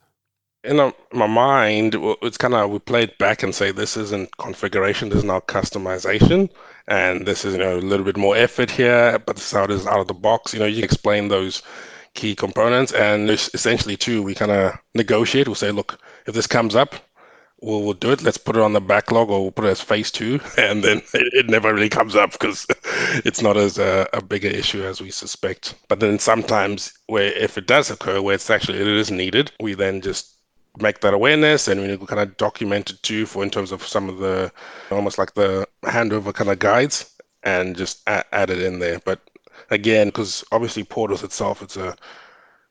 in 0.64 0.92
my 1.12 1.26
mind, 1.26 1.96
it's 2.22 2.38
kind 2.38 2.54
of 2.54 2.70
we 2.70 2.78
play 2.78 3.02
it 3.02 3.18
back 3.18 3.42
and 3.42 3.54
say 3.54 3.72
this 3.72 3.96
isn't 3.96 4.36
configuration, 4.36 5.08
this 5.08 5.18
is 5.18 5.24
not 5.24 5.48
customization, 5.48 6.48
and 6.86 7.26
this 7.26 7.44
is 7.44 7.54
you 7.54 7.58
know 7.58 7.78
a 7.78 7.80
little 7.80 8.04
bit 8.04 8.16
more 8.16 8.36
effort 8.36 8.70
here, 8.70 9.18
but 9.26 9.36
this 9.36 9.46
is 9.46 9.52
how 9.52 9.64
it 9.64 9.72
is 9.72 9.86
out 9.86 9.98
of 9.98 10.06
the 10.06 10.14
box. 10.14 10.54
You 10.54 10.60
know, 10.60 10.66
you 10.66 10.84
explain 10.84 11.28
those 11.28 11.62
key 12.14 12.34
components. 12.34 12.92
And 12.92 13.30
essentially, 13.30 13.96
too, 13.96 14.22
we 14.22 14.34
kind 14.34 14.50
of 14.50 14.78
negotiate. 14.94 15.48
We'll 15.48 15.54
say, 15.54 15.70
look, 15.70 15.98
if 16.26 16.34
this 16.34 16.46
comes 16.46 16.74
up, 16.74 16.94
we'll, 17.60 17.82
we'll 17.82 17.94
do 17.94 18.12
it. 18.12 18.22
Let's 18.22 18.38
put 18.38 18.56
it 18.56 18.62
on 18.62 18.72
the 18.72 18.80
backlog 18.80 19.30
or 19.30 19.42
we'll 19.42 19.52
put 19.52 19.64
it 19.64 19.70
as 19.70 19.80
phase 19.80 20.10
two. 20.10 20.40
And 20.58 20.84
then 20.84 20.98
it, 21.14 21.32
it 21.32 21.48
never 21.48 21.72
really 21.72 21.88
comes 21.88 22.14
up 22.14 22.32
because 22.32 22.66
it's 23.24 23.42
not 23.42 23.56
as 23.56 23.78
a, 23.78 24.08
a, 24.12 24.22
bigger 24.22 24.48
issue 24.48 24.82
as 24.82 25.00
we 25.00 25.10
suspect. 25.10 25.74
But 25.88 26.00
then 26.00 26.18
sometimes, 26.18 26.92
where 27.06 27.32
if 27.32 27.56
it 27.56 27.66
does 27.66 27.90
occur, 27.90 28.20
where 28.20 28.34
it's 28.34 28.50
actually 28.50 28.80
it 28.80 28.86
is 28.86 29.10
needed, 29.10 29.52
we 29.60 29.74
then 29.74 30.00
just 30.00 30.36
make 30.78 31.00
that 31.00 31.14
awareness 31.14 31.68
and 31.68 31.80
we 31.82 32.06
kind 32.06 32.20
of 32.20 32.36
document 32.38 32.90
it 32.90 33.02
too 33.02 33.26
for 33.26 33.42
in 33.42 33.50
terms 33.50 33.72
of 33.72 33.86
some 33.86 34.08
of 34.08 34.18
the 34.18 34.50
almost 34.90 35.18
like 35.18 35.34
the 35.34 35.68
handover 35.82 36.32
kind 36.32 36.48
of 36.48 36.58
guides 36.58 37.14
and 37.42 37.76
just 37.76 38.00
add, 38.06 38.24
add 38.32 38.50
it 38.50 38.62
in 38.62 38.78
there. 38.78 38.98
But 39.04 39.20
again, 39.72 40.08
because 40.08 40.44
obviously 40.52 40.84
Portals 40.84 41.24
itself, 41.24 41.62
it's 41.62 41.76
a 41.76 41.96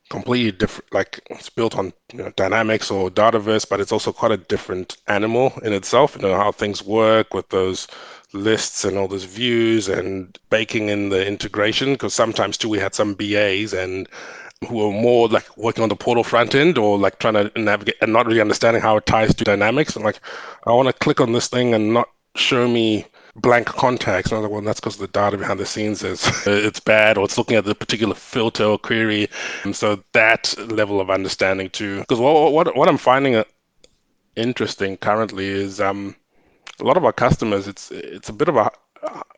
completely 0.10 0.52
different, 0.52 0.94
like 0.94 1.20
it's 1.30 1.50
built 1.50 1.76
on 1.78 1.92
you 2.14 2.20
know, 2.20 2.32
Dynamics 2.36 2.92
or 2.92 3.10
Dataverse, 3.10 3.68
but 3.68 3.80
it's 3.80 3.92
also 3.92 4.14
quite 4.14 4.32
a 4.32 4.38
different 4.38 4.98
animal 5.08 5.54
in 5.64 5.74
itself. 5.74 6.16
You 6.16 6.22
know 6.22 6.36
how 6.36 6.52
things 6.52 6.84
work 6.84 7.34
with 7.34 7.50
those 7.50 7.88
lists 8.34 8.86
and 8.86 8.98
all 8.98 9.08
those 9.08 9.24
views 9.24 9.90
and 9.90 10.38
baking 10.50 10.90
in 10.90 11.10
the 11.10 11.26
integration. 11.26 11.94
Because 11.94 12.14
sometimes 12.14 12.58
too, 12.58 12.70
we 12.70 12.78
had 12.78 12.94
some 12.94 13.16
BAs 13.16 13.74
and 13.74 14.08
who 14.68 14.88
are 14.88 14.94
more 14.94 15.28
like 15.28 15.58
working 15.58 15.82
on 15.82 15.90
the 15.90 15.96
portal 15.96 16.24
front 16.24 16.54
end 16.54 16.78
or 16.78 16.98
like 17.00 17.18
trying 17.18 17.34
to 17.34 17.52
navigate 17.60 17.96
and 18.02 18.14
not 18.14 18.28
really 18.28 18.42
understanding 18.42 18.82
how 18.82 18.98
it 18.98 19.06
ties 19.08 19.34
to 19.34 19.44
dynamics. 19.44 19.96
And 19.96 20.06
like, 20.06 20.20
I 20.68 20.72
want 20.72 20.88
to 20.88 20.94
click 20.94 21.20
on 21.20 21.32
this 21.32 21.48
thing 21.48 21.74
and 21.74 21.94
not 21.94 22.10
show 22.36 22.68
me 22.68 23.06
blank 23.36 23.68
context. 23.68 24.32
And 24.32 24.38
I 24.38 24.42
was 24.42 24.44
like, 24.46 24.52
well, 24.52 24.62
that's 24.62 24.80
because 24.80 24.98
the 24.98 25.08
data 25.08 25.38
behind 25.38 25.60
the 25.60 25.66
scenes 25.66 26.04
is 26.04 26.30
it's 26.48 26.80
bad, 26.80 27.18
or 27.18 27.26
it's 27.26 27.38
looking 27.38 27.58
at 27.58 27.66
the 27.66 27.76
particular 27.76 28.16
filter 28.16 28.66
or 28.66 28.78
query. 28.78 29.30
And 29.64 29.76
so 29.76 30.04
that 30.14 30.54
level 30.72 31.00
of 31.00 31.10
understanding 31.10 31.70
too. 31.70 32.00
Because 32.02 32.20
what, 32.20 32.52
what 32.52 32.76
what 32.76 32.90
I'm 32.90 32.98
finding 32.98 33.36
uh, 33.36 33.44
interesting 34.36 34.98
currently 34.98 35.48
is 35.48 35.80
um 35.82 36.16
a 36.80 36.84
lot 36.84 36.98
of 36.98 37.06
our 37.06 37.14
customers. 37.14 37.68
It's 37.68 37.92
it's 37.92 38.30
a 38.30 38.34
bit 38.34 38.50
of 38.50 38.58
a 38.58 38.72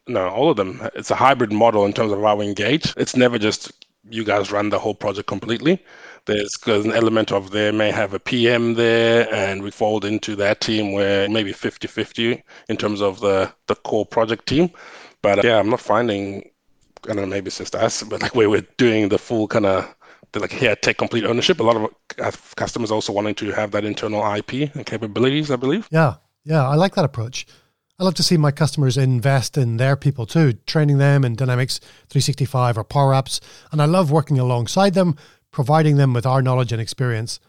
no, 0.08 0.27
all 0.29 0.49
of 0.49 0.58
them. 0.58 0.82
It's 0.95 1.12
a 1.12 1.15
hybrid 1.15 1.51
model 1.51 1.86
in 1.86 1.93
terms 1.93 2.12
of 2.12 2.21
how 2.21 2.36
we 2.36 2.45
engage. 2.45 2.93
It's 2.97 3.15
never 3.15 3.39
just 3.39 3.86
you 4.10 4.23
guys 4.25 4.51
run 4.51 4.69
the 4.69 4.79
whole 4.79 4.95
project 4.95 5.27
completely. 5.27 5.84
There's, 6.25 6.57
an 6.65 6.93
element 6.93 7.31
of 7.31 7.51
they 7.51 7.71
may 7.71 7.91
have 7.91 8.13
a 8.13 8.19
PM 8.19 8.75
there, 8.75 9.31
and 9.33 9.62
we 9.62 9.71
fold 9.71 10.05
into 10.05 10.36
that 10.38 10.62
team 10.62 10.93
where 10.93 11.27
maybe 11.27 11.51
50 11.51 11.88
50 11.88 12.41
in 12.69 12.77
terms 12.77 13.01
of 13.01 13.19
the, 13.19 13.51
the 13.67 13.75
core 13.75 14.05
project 14.05 14.47
team. 14.47 14.69
But 15.21 15.39
uh, 15.39 15.41
yeah, 15.43 15.59
I'm 15.59 15.69
not 15.69 15.81
finding, 15.81 16.49
I 17.03 17.07
don't 17.07 17.17
know, 17.17 17.25
maybe 17.25 17.47
it's 17.47 17.57
just 17.57 17.75
us, 17.75 18.03
but 18.03 18.21
like 18.21 18.36
where 18.36 18.49
we're 18.49 18.67
doing 18.77 19.09
the 19.09 19.17
full 19.17 19.47
kind 19.47 19.65
of 19.65 19.93
like 20.36 20.51
here 20.51 20.75
take 20.75 20.97
complete 20.97 21.25
ownership. 21.25 21.59
A 21.59 21.63
lot 21.63 21.93
of 22.19 22.55
customers 22.55 22.91
also 22.91 23.13
wanting 23.13 23.36
to 23.36 23.51
have 23.51 23.71
that 23.71 23.86
internal 23.86 24.23
IP 24.36 24.73
and 24.73 24.86
capabilities, 24.86 25.51
I 25.51 25.57
believe. 25.57 25.88
Yeah, 25.91 26.15
yeah, 26.43 26.67
I 26.67 26.75
like 26.75 26.95
that 26.95 27.05
approach. 27.05 27.45
I 27.99 28.03
love 28.03 28.15
to 28.15 28.23
see 28.23 28.38
my 28.38 28.51
customers 28.51 28.97
invest 28.97 29.57
in 29.57 29.77
their 29.77 29.95
people 29.95 30.25
too, 30.25 30.53
training 30.65 30.97
them 30.97 31.23
in 31.23 31.36
Dynamics 31.36 31.79
365 32.09 32.77
or 32.77 32.83
Power 32.83 33.13
Apps, 33.13 33.39
and 33.71 33.81
I 33.81 33.86
love 33.86 34.09
working 34.09 34.39
alongside 34.39 34.95
them, 34.95 35.15
providing 35.53 35.95
them 35.95 36.11
with 36.11 36.25
our 36.25 36.41
knowledge 36.41 36.73
and 36.73 36.81
experience. 36.81 37.39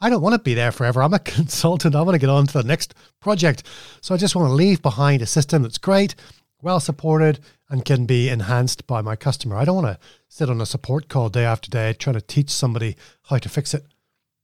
I 0.00 0.08
don't 0.08 0.22
want 0.22 0.34
to 0.34 0.38
be 0.38 0.54
there 0.54 0.70
forever. 0.70 1.02
I'm 1.02 1.14
a 1.14 1.18
consultant. 1.36 1.96
I 1.96 2.02
want 2.02 2.14
to 2.14 2.20
get 2.20 2.30
on 2.30 2.46
to 2.46 2.52
the 2.52 2.62
next 2.62 2.94
project. 3.18 3.64
So 4.00 4.14
I 4.14 4.18
just 4.18 4.36
want 4.36 4.48
to 4.48 4.54
leave 4.54 4.80
behind 4.80 5.22
a 5.22 5.26
system 5.26 5.62
that's 5.62 5.78
great, 5.78 6.14
well 6.62 6.78
supported, 6.78 7.40
and 7.68 7.84
can 7.84 8.06
be 8.06 8.28
enhanced 8.28 8.86
by 8.86 9.00
my 9.00 9.16
customer. 9.16 9.56
I 9.56 9.64
don't 9.64 9.82
want 9.82 9.88
to 9.88 9.98
sit 10.28 10.48
on 10.48 10.60
a 10.60 10.66
support 10.66 11.08
call 11.08 11.28
day 11.28 11.44
after 11.44 11.68
day 11.68 11.94
trying 11.94 12.14
to 12.14 12.20
teach 12.20 12.50
somebody 12.50 12.96
how 13.24 13.38
to 13.38 13.48
fix 13.48 13.74
it. 13.74 13.84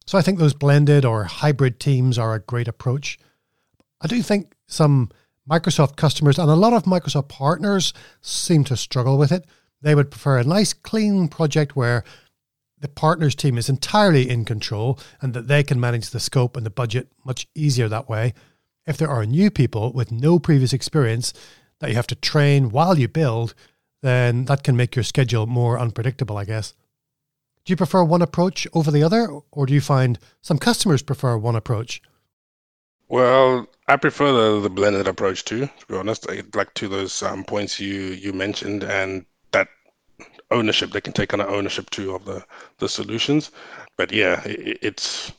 So 0.06 0.16
I 0.16 0.22
think 0.22 0.38
those 0.38 0.54
blended 0.54 1.04
or 1.04 1.24
hybrid 1.24 1.78
teams 1.78 2.18
are 2.18 2.34
a 2.34 2.40
great 2.40 2.68
approach. 2.68 3.18
I 4.00 4.06
do 4.06 4.22
think 4.22 4.54
some 4.66 5.10
Microsoft 5.50 5.96
customers 5.96 6.38
and 6.38 6.50
a 6.50 6.54
lot 6.54 6.72
of 6.72 6.84
Microsoft 6.84 7.28
partners 7.28 7.92
seem 8.20 8.64
to 8.64 8.76
struggle 8.76 9.18
with 9.18 9.32
it. 9.32 9.46
They 9.82 9.94
would 9.94 10.10
prefer 10.10 10.38
a 10.38 10.44
nice, 10.44 10.72
clean 10.72 11.28
project 11.28 11.76
where 11.76 12.04
the 12.78 12.88
partners 12.88 13.34
team 13.34 13.56
is 13.56 13.68
entirely 13.68 14.28
in 14.28 14.44
control 14.44 14.98
and 15.20 15.34
that 15.34 15.48
they 15.48 15.62
can 15.62 15.80
manage 15.80 16.10
the 16.10 16.20
scope 16.20 16.56
and 16.56 16.66
the 16.66 16.70
budget 16.70 17.08
much 17.24 17.48
easier 17.54 17.88
that 17.88 18.08
way. 18.08 18.34
If 18.86 18.96
there 18.96 19.08
are 19.08 19.24
new 19.26 19.50
people 19.50 19.92
with 19.92 20.12
no 20.12 20.38
previous 20.38 20.72
experience 20.72 21.32
that 21.80 21.90
you 21.90 21.96
have 21.96 22.06
to 22.08 22.14
train 22.14 22.70
while 22.70 22.98
you 22.98 23.08
build, 23.08 23.54
then 24.02 24.44
that 24.44 24.62
can 24.62 24.76
make 24.76 24.94
your 24.94 25.02
schedule 25.02 25.46
more 25.46 25.78
unpredictable, 25.78 26.36
I 26.36 26.44
guess. 26.44 26.74
Do 27.64 27.72
you 27.72 27.76
prefer 27.76 28.04
one 28.04 28.22
approach 28.22 28.66
over 28.72 28.92
the 28.92 29.02
other, 29.02 29.28
or 29.50 29.66
do 29.66 29.74
you 29.74 29.80
find 29.80 30.18
some 30.40 30.58
customers 30.58 31.02
prefer 31.02 31.36
one 31.36 31.56
approach? 31.56 32.00
Well, 33.08 33.66
I 33.88 33.96
prefer 33.96 34.32
the, 34.32 34.60
the 34.60 34.70
blended 34.70 35.08
approach 35.08 35.44
too, 35.44 35.66
to 35.66 35.86
be 35.88 35.96
honest. 35.96 36.28
I, 36.28 36.42
like 36.54 36.74
to 36.74 36.88
those 36.88 37.22
um, 37.22 37.44
points 37.44 37.80
you 37.80 37.94
you 37.94 38.32
mentioned, 38.32 38.84
and 38.84 39.26
ownership 40.50 40.90
they 40.92 41.00
can 41.00 41.12
take 41.12 41.34
on 41.34 41.40
ownership 41.40 41.90
too 41.90 42.14
of 42.14 42.24
the 42.24 42.44
the 42.78 42.88
solutions. 42.88 43.50
But 43.96 44.12
yeah, 44.12 44.42
it, 44.44 44.78
it's 44.82 45.32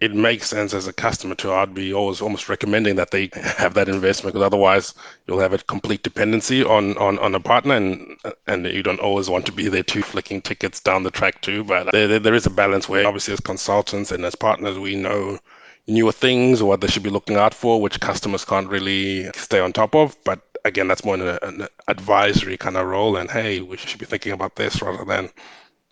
it 0.00 0.14
makes 0.14 0.48
sense 0.48 0.74
as 0.74 0.86
a 0.86 0.92
customer 0.92 1.34
to 1.36 1.52
I'd 1.52 1.72
be 1.72 1.94
always 1.94 2.20
almost 2.20 2.48
recommending 2.48 2.96
that 2.96 3.10
they 3.10 3.30
have 3.34 3.74
that 3.74 3.88
investment 3.88 4.34
because 4.34 4.44
otherwise 4.44 4.92
you'll 5.26 5.40
have 5.40 5.52
a 5.52 5.58
complete 5.58 6.02
dependency 6.02 6.64
on 6.64 6.96
on, 6.98 7.18
on 7.20 7.34
a 7.34 7.40
partner 7.40 7.74
and 7.76 8.16
and 8.46 8.66
you 8.66 8.82
don't 8.82 9.00
always 9.00 9.30
want 9.30 9.46
to 9.46 9.52
be 9.52 9.68
there 9.68 9.82
too 9.82 10.02
flicking 10.02 10.42
tickets 10.42 10.80
down 10.80 11.04
the 11.04 11.10
track 11.10 11.40
too. 11.40 11.64
But 11.64 11.92
there, 11.92 12.18
there 12.18 12.34
is 12.34 12.46
a 12.46 12.50
balance 12.50 12.88
where 12.88 13.06
obviously 13.06 13.34
as 13.34 13.40
consultants 13.40 14.12
and 14.12 14.24
as 14.24 14.34
partners 14.34 14.78
we 14.78 14.96
know 14.96 15.38
newer 15.86 16.12
things 16.12 16.60
or 16.60 16.68
what 16.68 16.80
they 16.80 16.88
should 16.88 17.02
be 17.02 17.10
looking 17.10 17.36
out 17.36 17.54
for, 17.54 17.80
which 17.80 18.00
customers 18.00 18.44
can't 18.44 18.68
really 18.68 19.30
stay 19.34 19.60
on 19.60 19.72
top 19.72 19.94
of. 19.94 20.16
But 20.24 20.40
again, 20.64 20.88
that's 20.88 21.04
more 21.04 21.14
in 21.14 21.22
a, 21.22 21.38
an 21.42 21.68
advisory 21.88 22.56
kind 22.56 22.76
of 22.76 22.86
role. 22.86 23.16
And 23.16 23.30
hey, 23.30 23.60
we 23.60 23.76
should 23.76 24.00
be 24.00 24.06
thinking 24.06 24.32
about 24.32 24.56
this 24.56 24.80
rather 24.82 25.04
than, 25.04 25.30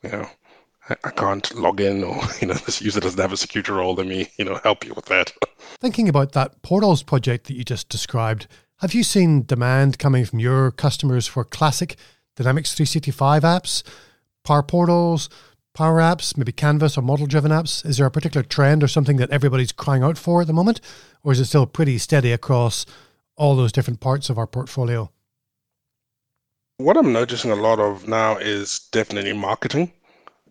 you 0.03 0.11
know, 0.11 0.29
I 0.89 1.11
can't 1.11 1.55
log 1.55 1.81
in 1.81 2.03
or, 2.03 2.21
you 2.41 2.49
know, 2.49 2.55
this 2.55 2.83
user 2.83 3.01
doesn't 3.01 3.21
have 3.21 3.33
a 3.33 3.37
security 3.37 3.73
role. 3.73 3.95
Let 3.95 4.07
me, 4.07 4.29
you 4.37 4.45
know, 4.45 4.59
help 4.63 4.85
you 4.85 4.95
with 4.95 5.07
that. 5.07 5.33
Thinking 5.81 6.09
about 6.09 6.33
that 6.33 6.63
portals 6.63 7.03
project 7.03 7.47
that 7.47 7.55
you 7.55 7.65
just 7.65 7.89
described, 7.89 8.47
have 8.81 8.95
you 8.95 9.05
seen 9.05 9.45
demand 9.45 9.99
coming 9.99 10.25
from 10.25 10.41
your 10.41 10.71
customers 10.71 11.27
for 11.27 11.45
classic 11.45 11.97
Dynamics 12.37 12.75
365 12.75 13.43
apps, 13.43 13.83
Power 14.45 14.63
Portals, 14.63 15.29
Power 15.75 16.01
Apps, 16.01 16.37
maybe 16.37 16.53
Canvas 16.53 16.99
or 16.99 17.03
model 17.03 17.27
driven 17.27 17.51
apps? 17.51 17.85
Is 17.87 17.99
there 17.99 18.07
a 18.07 18.11
particular 18.11 18.45
trend 18.45 18.83
or 18.83 18.89
something 18.89 19.19
that 19.19 19.31
everybody's 19.31 19.73
crying 19.73 20.03
out 20.03 20.19
for 20.19 20.41
at 20.41 20.47
the 20.47 20.53
moment? 20.53 20.81
Or 21.23 21.33
is 21.33 21.41
it 21.41 21.47
still 21.47 21.67
pretty 21.67 21.99
steady 21.99 22.33
across 22.33 22.85
all 23.37 23.57
those 23.57 23.73
different 23.73 24.01
parts 24.01 24.31
of 24.31 24.39
our 24.39 24.47
portfolio? 24.47 25.11
What 26.79 26.97
I'm 26.97 27.13
noticing 27.13 27.51
a 27.51 27.57
lot 27.57 27.79
of 27.79 28.09
now 28.09 28.37
is 28.37 28.81
definitely 28.93 29.33
marketing. 29.33 29.93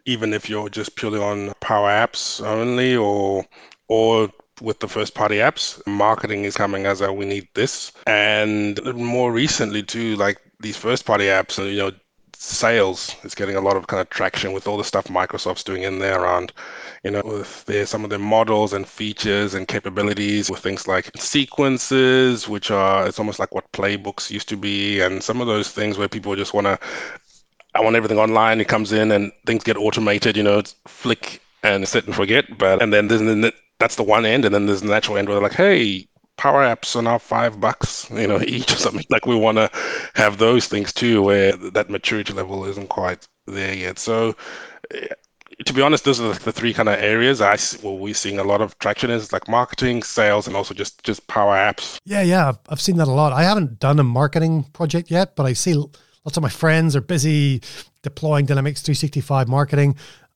Even 0.06 0.34
if 0.34 0.50
you're 0.50 0.70
just 0.70 0.96
purely 0.96 1.20
on 1.20 1.54
Power 1.60 1.90
Apps 1.90 2.44
only 2.44 2.96
or 2.96 3.46
or 3.88 4.30
with 4.62 4.80
the 4.80 4.88
first 4.88 5.16
party 5.16 5.38
apps, 5.38 5.86
marketing 5.88 6.44
is 6.46 6.56
coming 6.56 6.86
as 6.86 7.02
a 7.02 7.12
we 7.12 7.26
need 7.26 7.48
this. 7.56 7.92
And 8.06 8.82
more 8.96 9.32
recently 9.32 9.84
too, 9.84 10.16
like 10.16 10.38
these 10.60 10.78
first 10.78 11.06
party 11.06 11.26
apps, 11.26 11.58
you 11.58 11.78
know, 11.80 11.92
sales 12.42 13.16
is 13.24 13.36
getting 13.36 13.56
a 13.56 13.62
lot 13.62 13.78
of 13.78 13.86
kind 13.86 14.02
of 14.02 14.10
traction 14.10 14.52
with 14.52 14.68
all 14.68 14.76
the 14.76 14.84
stuff 14.84 15.06
Microsoft's 15.06 15.64
doing 15.64 15.84
in 15.84 16.00
there 16.00 16.22
around, 16.22 16.52
you 17.04 17.12
know, 17.12 17.22
with 17.24 17.64
their 17.66 17.86
some 17.86 18.04
of 18.04 18.10
their 18.10 18.18
models 18.18 18.74
and 18.74 18.88
features 18.88 19.54
and 19.54 19.68
capabilities 19.68 20.50
with 20.50 20.60
things 20.60 20.88
like 20.88 21.12
sequences, 21.16 22.50
which 22.50 22.72
are 22.72 23.08
it's 23.08 23.20
almost 23.20 23.38
like 23.38 23.54
what 23.54 23.72
playbooks 23.74 24.32
used 24.32 24.50
to 24.50 24.58
be, 24.58 25.02
and 25.02 25.24
some 25.24 25.40
of 25.40 25.46
those 25.46 25.70
things 25.72 26.00
where 26.00 26.08
people 26.08 26.36
just 26.36 26.54
want 26.54 26.66
to, 26.66 26.80
I 27.76 27.82
want 27.82 27.96
everything 27.96 28.18
online. 28.18 28.60
It 28.60 28.68
comes 28.68 28.92
in 28.92 29.12
and 29.12 29.32
things 29.46 29.64
get 29.64 29.78
automated. 29.78 30.36
You 30.36 30.44
know, 30.44 30.58
it's 30.58 30.76
flick 30.88 31.42
and 31.62 31.88
set 31.88 32.06
and 32.06 32.16
forget. 32.16 32.58
But 32.58 32.82
and 32.82 32.92
then 32.92 33.08
there's 33.08 33.54
that's 33.78 33.98
the 33.98 34.04
one 34.04 34.26
end, 34.26 34.46
and 34.46 34.54
then 34.54 34.66
there's 34.66 34.82
the 34.82 34.90
natural 34.90 35.18
end 35.18 35.28
where 35.28 35.36
they're 35.36 35.44
like, 35.44 35.54
hey, 35.54 36.08
power 36.42 36.64
apps 36.64 36.96
are 36.96 37.04
now 37.04 37.20
five 37.20 37.60
bucks, 37.60 38.10
you 38.10 38.28
know, 38.28 38.42
each 38.48 38.74
or 38.74 38.78
something. 38.78 39.06
Like 39.12 39.28
we 39.28 39.36
want 39.36 39.58
to 39.60 39.70
have 40.16 40.40
those 40.40 40.66
things 40.68 40.92
too, 40.92 41.22
where 41.22 41.52
that 41.78 41.92
maturity 41.92 42.34
level 42.34 42.66
isn't 42.66 42.90
quite 42.90 43.28
there 43.46 43.76
yet. 43.76 44.00
So, 44.00 44.36
eh, 44.90 45.08
to 45.68 45.74
be 45.74 45.84
honest, 45.84 46.04
those 46.04 46.20
are 46.20 46.34
the 46.34 46.52
three 46.52 46.74
kind 46.74 46.90
of 46.90 46.96
areas 46.96 47.42
I 47.42 47.58
well, 47.84 48.00
we're 48.00 48.16
seeing 48.16 48.40
a 48.40 48.44
lot 48.44 48.60
of 48.60 48.76
traction 48.80 49.12
is 49.12 49.32
like 49.32 49.48
marketing, 49.48 50.02
sales, 50.02 50.48
and 50.48 50.56
also 50.56 50.74
just 50.74 51.04
just 51.04 51.28
power 51.28 51.56
apps. 51.56 52.00
Yeah, 52.06 52.24
yeah, 52.24 52.54
I've 52.70 52.82
seen 52.82 52.98
that 52.98 53.08
a 53.08 53.12
lot. 53.12 53.34
I 53.34 53.44
haven't 53.44 53.78
done 53.78 54.00
a 54.00 54.04
marketing 54.04 54.64
project 54.74 55.12
yet, 55.12 55.36
but 55.36 55.46
I 55.46 55.54
see 55.54 55.76
lots 55.76 56.38
of 56.38 56.42
my 56.42 56.50
friends 56.50 56.96
are 56.96 57.02
busy 57.02 57.62
deploying 58.02 58.48
Dynamics 58.48 58.82
365 58.82 59.48
marketing 59.48 59.96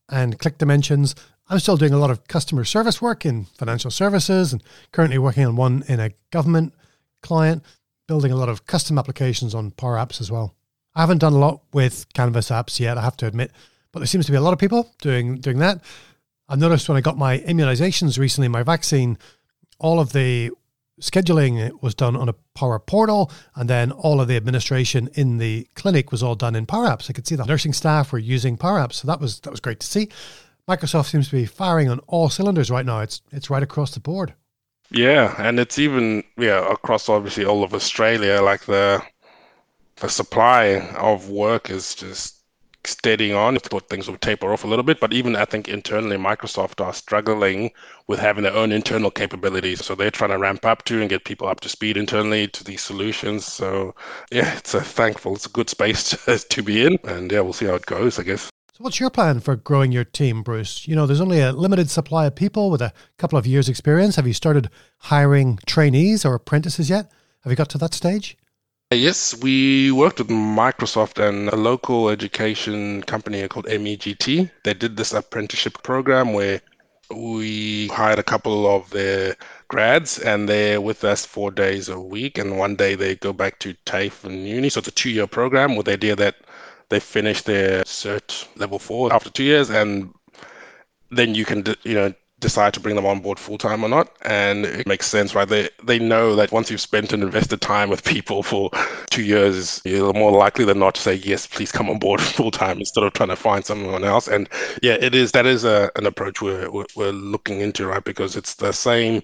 and 0.10 0.38
Click 0.38 0.60
Dimensions 0.60 1.16
I'm 1.48 1.60
still 1.60 1.78
doing 1.78 1.94
a 1.94 2.00
lot 2.00 2.10
of 2.10 2.28
customer 2.28 2.66
service 2.66 3.02
work 3.02 3.26
in 3.26 3.46
financial 3.46 3.92
services 3.92 4.52
and 4.52 4.64
currently 4.92 5.20
working 5.20 5.46
on 5.46 5.56
one 5.56 5.84
in 5.88 6.00
a 6.00 6.12
government 6.32 6.74
client, 7.22 7.64
building 8.08 8.32
a 8.32 8.36
lot 8.36 8.50
of 8.50 8.66
custom 8.66 8.98
applications 8.98 9.54
on 9.54 9.72
Power 9.72 9.96
Apps 9.96 10.20
as 10.20 10.32
well. 10.32 10.56
I 10.96 11.02
haven't 11.02 11.20
done 11.20 11.34
a 11.34 11.38
lot 11.38 11.62
with 11.74 12.12
Canvas 12.14 12.50
apps 12.50 12.80
yet, 12.80 12.98
I 12.98 13.02
have 13.02 13.18
to 13.18 13.28
admit, 13.28 13.52
but 13.92 14.00
there 14.00 14.08
seems 14.08 14.26
to 14.26 14.32
be 14.32 14.38
a 14.38 14.42
lot 14.42 14.54
of 14.54 14.60
people 14.60 14.92
doing 15.02 15.36
doing 15.40 15.60
that. 15.60 15.82
I 16.48 16.56
noticed 16.56 16.88
when 16.88 16.98
I 16.98 17.02
got 17.02 17.18
my 17.18 17.40
immunizations 17.40 18.18
recently, 18.18 18.48
my 18.48 18.64
vaccine, 18.64 19.18
all 19.80 20.00
of 20.00 20.14
the 20.14 20.52
scheduling 21.02 21.82
was 21.82 21.94
done 21.94 22.16
on 22.16 22.30
a 22.30 22.36
Power 22.56 22.80
Portal, 22.80 23.32
and 23.56 23.70
then 23.70 23.92
all 23.92 24.22
of 24.22 24.28
the 24.28 24.36
administration 24.36 25.10
in 25.14 25.38
the 25.38 25.68
clinic 25.76 26.12
was 26.12 26.24
all 26.24 26.36
done 26.36 26.56
in 26.56 26.66
Power 26.66 26.88
Apps. 26.88 27.10
I 27.10 27.14
could 27.14 27.28
see 27.28 27.36
the 27.36 27.46
nursing 27.46 27.74
staff 27.74 28.12
were 28.14 28.20
using 28.20 28.58
Power 28.58 28.80
Apps, 28.80 28.94
so 28.94 29.08
that 29.08 29.20
was 29.20 29.40
that 29.42 29.52
was 29.52 29.60
great 29.60 29.80
to 29.82 29.88
see. 29.88 30.10
Microsoft 30.68 31.12
seems 31.12 31.30
to 31.30 31.36
be 31.36 31.46
firing 31.46 31.90
on 31.90 32.00
all 32.08 32.30
cylinders 32.30 32.72
right 32.72 32.86
now. 32.86 33.00
It's 33.00 33.22
it's 33.32 33.50
right 33.50 33.62
across 33.62 33.94
the 33.94 34.00
board. 34.00 34.34
Yeah, 34.92 35.36
and 35.38 35.60
it's 35.60 35.78
even 35.78 36.24
yeah 36.38 36.72
across 36.72 37.08
obviously 37.10 37.46
all 37.46 37.64
of 37.64 37.74
Australia. 37.74 38.42
Like 38.42 38.66
the 38.66 39.04
the 39.98 40.10
supply 40.10 40.80
of 40.98 41.30
work 41.30 41.70
is 41.70 41.96
just 41.96 42.36
steadying 42.84 43.34
on. 43.34 43.56
I 43.56 43.60
thought 43.60 43.90
things 43.90 44.10
would 44.10 44.22
taper 44.22 44.52
off 44.52 44.64
a 44.64 44.68
little 44.68 44.84
bit, 44.84 45.00
but 45.00 45.14
even 45.14 45.36
I 45.36 45.46
think 45.46 45.68
internally 45.68 46.18
Microsoft 46.18 46.84
are 46.84 46.94
struggling 46.94 47.72
with 48.08 48.20
having 48.20 48.44
their 48.44 48.54
own 48.54 48.72
internal 48.72 49.12
capabilities. 49.12 49.84
So 49.86 49.96
they're 49.96 50.12
trying 50.12 50.32
to 50.32 50.38
ramp 50.38 50.66
up 50.66 50.84
to 50.86 51.00
and 51.00 51.10
get 51.10 51.26
people 51.26 51.48
up 51.48 51.62
to 51.62 51.70
speed 51.70 51.98
internally 51.98 52.48
to 52.50 52.64
these 52.64 52.82
solutions. 52.82 53.46
So 53.46 53.96
yeah, 54.32 54.56
it's 54.58 54.74
a 54.74 54.82
thankful, 54.82 55.36
it's 55.36 55.46
a 55.46 55.50
good 55.50 55.70
space 55.70 56.10
to, 56.26 56.38
to 56.38 56.64
be 56.64 56.86
in, 56.86 56.98
and 57.04 57.32
yeah, 57.32 57.42
we'll 57.42 57.54
see 57.54 57.66
how 57.66 57.76
it 57.76 57.86
goes. 57.86 58.20
I 58.20 58.24
guess. 58.24 58.50
So, 58.78 58.84
what's 58.84 59.00
your 59.00 59.10
plan 59.10 59.40
for 59.40 59.56
growing 59.56 59.94
your 59.94 60.04
team, 60.04 60.44
Bruce? 60.44 60.86
You 60.86 60.98
know, 60.98 61.08
there's 61.08 61.22
only 61.22 61.40
a 61.40 61.54
limited 61.54 61.90
supply 61.90 62.26
of 62.26 62.36
people 62.36 62.70
with 62.70 62.82
a 62.82 62.92
couple 63.18 63.40
of 63.40 63.48
years' 63.48 63.70
experience. 63.70 64.18
Have 64.18 64.28
you 64.28 64.34
started 64.34 64.70
hiring 64.98 65.60
trainees 65.66 66.26
or 66.26 66.36
apprentices 66.36 66.90
yet? 66.90 67.10
Have 67.44 67.52
you 67.52 67.56
got 67.56 67.70
to 67.70 67.78
that 67.78 67.94
stage? 67.94 68.36
Uh, 68.92 68.98
yes, 68.98 69.34
we 69.42 69.94
worked 69.94 70.20
with 70.20 70.28
Microsoft 70.28 71.26
and 71.26 71.48
a 71.48 71.56
local 71.56 72.10
education 72.10 73.02
company 73.04 73.48
called 73.48 73.66
MEGT. 73.68 74.52
They 74.66 74.74
did 74.74 74.98
this 74.98 75.14
apprenticeship 75.14 75.82
program 75.82 76.34
where 76.34 76.60
we 77.16 77.88
hired 77.88 78.20
a 78.20 78.24
couple 78.24 78.68
of 78.68 78.90
their 78.90 79.38
grads 79.70 80.20
and 80.20 80.50
they're 80.50 80.82
with 80.82 81.06
us 81.06 81.26
four 81.26 81.50
days 81.50 81.88
a 81.88 81.98
week. 81.98 82.38
And 82.38 82.60
one 82.60 82.76
day 82.76 82.96
they 82.96 83.16
go 83.16 83.32
back 83.32 83.60
to 83.60 83.74
TAFE 83.86 84.26
and 84.26 84.46
uni. 84.46 84.68
So 84.68 84.80
it's 84.80 84.90
a 84.90 84.92
two 84.92 85.12
year 85.12 85.28
program 85.28 85.78
with 85.78 85.86
the 85.86 85.94
idea 85.94 86.18
that 86.18 86.36
they 86.96 87.00
finish 87.02 87.42
their 87.42 87.84
cert 87.84 88.48
level 88.56 88.80
four 88.80 89.12
after 89.14 89.30
two 89.30 89.44
years, 89.44 89.70
and 89.70 90.14
then 91.12 91.36
you 91.36 91.44
can, 91.44 91.66
you 91.84 91.94
know, 91.94 92.14
decide 92.40 92.74
to 92.74 92.80
bring 92.80 92.96
them 92.96 93.06
on 93.06 93.20
board 93.20 93.38
full 93.38 93.58
time 93.58 93.84
or 93.84 93.90
not. 93.90 94.16
And 94.22 94.66
it 94.66 94.88
makes 94.88 95.08
sense, 95.08 95.36
right? 95.36 95.48
They 95.48 95.70
they 95.84 96.00
know 96.00 96.36
that 96.38 96.54
once 96.54 96.72
you've 96.72 96.80
spent 96.80 97.12
and 97.12 97.22
invested 97.22 97.60
time 97.60 97.90
with 97.90 98.06
people 98.06 98.44
for 98.44 98.70
two 99.10 99.24
years, 99.24 99.82
you're 99.84 100.14
more 100.14 100.32
likely 100.32 100.64
than 100.64 100.80
not 100.80 100.96
to 100.96 101.02
say 101.02 101.16
yes, 101.16 101.48
please 101.48 101.72
come 101.72 101.90
on 101.90 102.00
board 102.00 102.22
full 102.38 102.52
time 102.52 102.78
instead 102.80 103.04
of 103.04 103.12
trying 103.12 103.30
to 103.30 103.36
find 103.36 103.66
someone 103.66 104.06
else. 104.06 104.28
And 104.30 104.48
yeah, 104.82 104.94
it 105.02 105.14
is 105.14 105.34
that 105.34 105.46
is 105.46 105.66
a, 105.66 105.92
an 105.98 106.06
approach 106.06 106.42
we're, 106.42 106.72
we're 106.72 106.86
we're 106.96 107.12
looking 107.12 107.60
into, 107.60 107.88
right? 107.88 108.04
Because 108.04 108.38
it's 108.38 108.56
the 108.56 108.72
same 108.72 109.22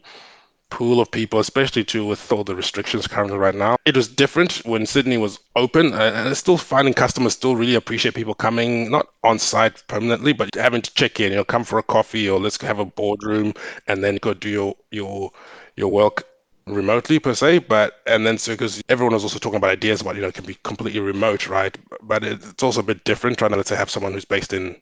pool 0.71 0.99
of 0.99 1.11
people, 1.11 1.39
especially 1.39 1.83
too 1.83 2.05
with 2.05 2.31
all 2.31 2.43
the 2.43 2.55
restrictions 2.55 3.05
currently 3.05 3.37
right 3.37 3.53
now. 3.53 3.75
It 3.85 3.95
was 3.95 4.07
different 4.07 4.57
when 4.65 4.87
Sydney 4.87 5.17
was 5.17 5.39
open, 5.55 5.93
and 5.93 6.35
still 6.35 6.57
finding 6.57 6.95
customers 6.95 7.33
still 7.33 7.55
really 7.55 7.75
appreciate 7.75 8.15
people 8.15 8.33
coming 8.33 8.89
not 8.89 9.07
on 9.23 9.37
site 9.37 9.83
permanently, 9.87 10.33
but 10.33 10.49
having 10.55 10.81
to 10.81 10.93
check 10.95 11.19
in. 11.19 11.31
You 11.31 11.37
know, 11.37 11.45
come 11.45 11.63
for 11.63 11.77
a 11.77 11.83
coffee 11.83 12.27
or 12.27 12.39
let's 12.39 12.59
have 12.61 12.79
a 12.79 12.85
boardroom, 12.85 13.53
and 13.87 14.03
then 14.03 14.15
go 14.15 14.33
do 14.33 14.49
your 14.49 14.75
your 14.89 15.31
your 15.75 15.91
work 15.91 16.25
remotely 16.67 17.19
per 17.19 17.33
se 17.33 17.57
but 17.57 18.01
and 18.05 18.25
then 18.25 18.37
so 18.37 18.53
because 18.53 18.81
everyone 18.87 19.13
was 19.13 19.23
also 19.23 19.39
talking 19.39 19.57
about 19.57 19.71
ideas 19.71 19.99
about 19.99 20.15
you 20.15 20.21
know 20.21 20.27
it 20.27 20.35
can 20.35 20.45
be 20.45 20.57
completely 20.63 20.99
remote 20.99 21.47
right 21.47 21.77
but 22.03 22.23
it's 22.23 22.61
also 22.63 22.79
a 22.79 22.83
bit 22.83 23.03
different 23.03 23.37
trying 23.37 23.51
to 23.51 23.57
let's 23.57 23.69
say 23.69 23.75
have 23.75 23.89
someone 23.89 24.13
who's 24.13 24.25
based 24.25 24.53
in 24.53 24.75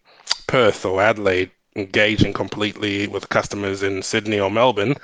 perth 0.47 0.85
or 0.85 1.01
adelaide 1.01 1.49
engaging 1.75 2.33
completely 2.33 3.07
with 3.07 3.29
customers 3.29 3.83
in 3.83 4.01
Sydney 4.01 4.39
or 4.39 4.49
Melbourne. 4.49 4.95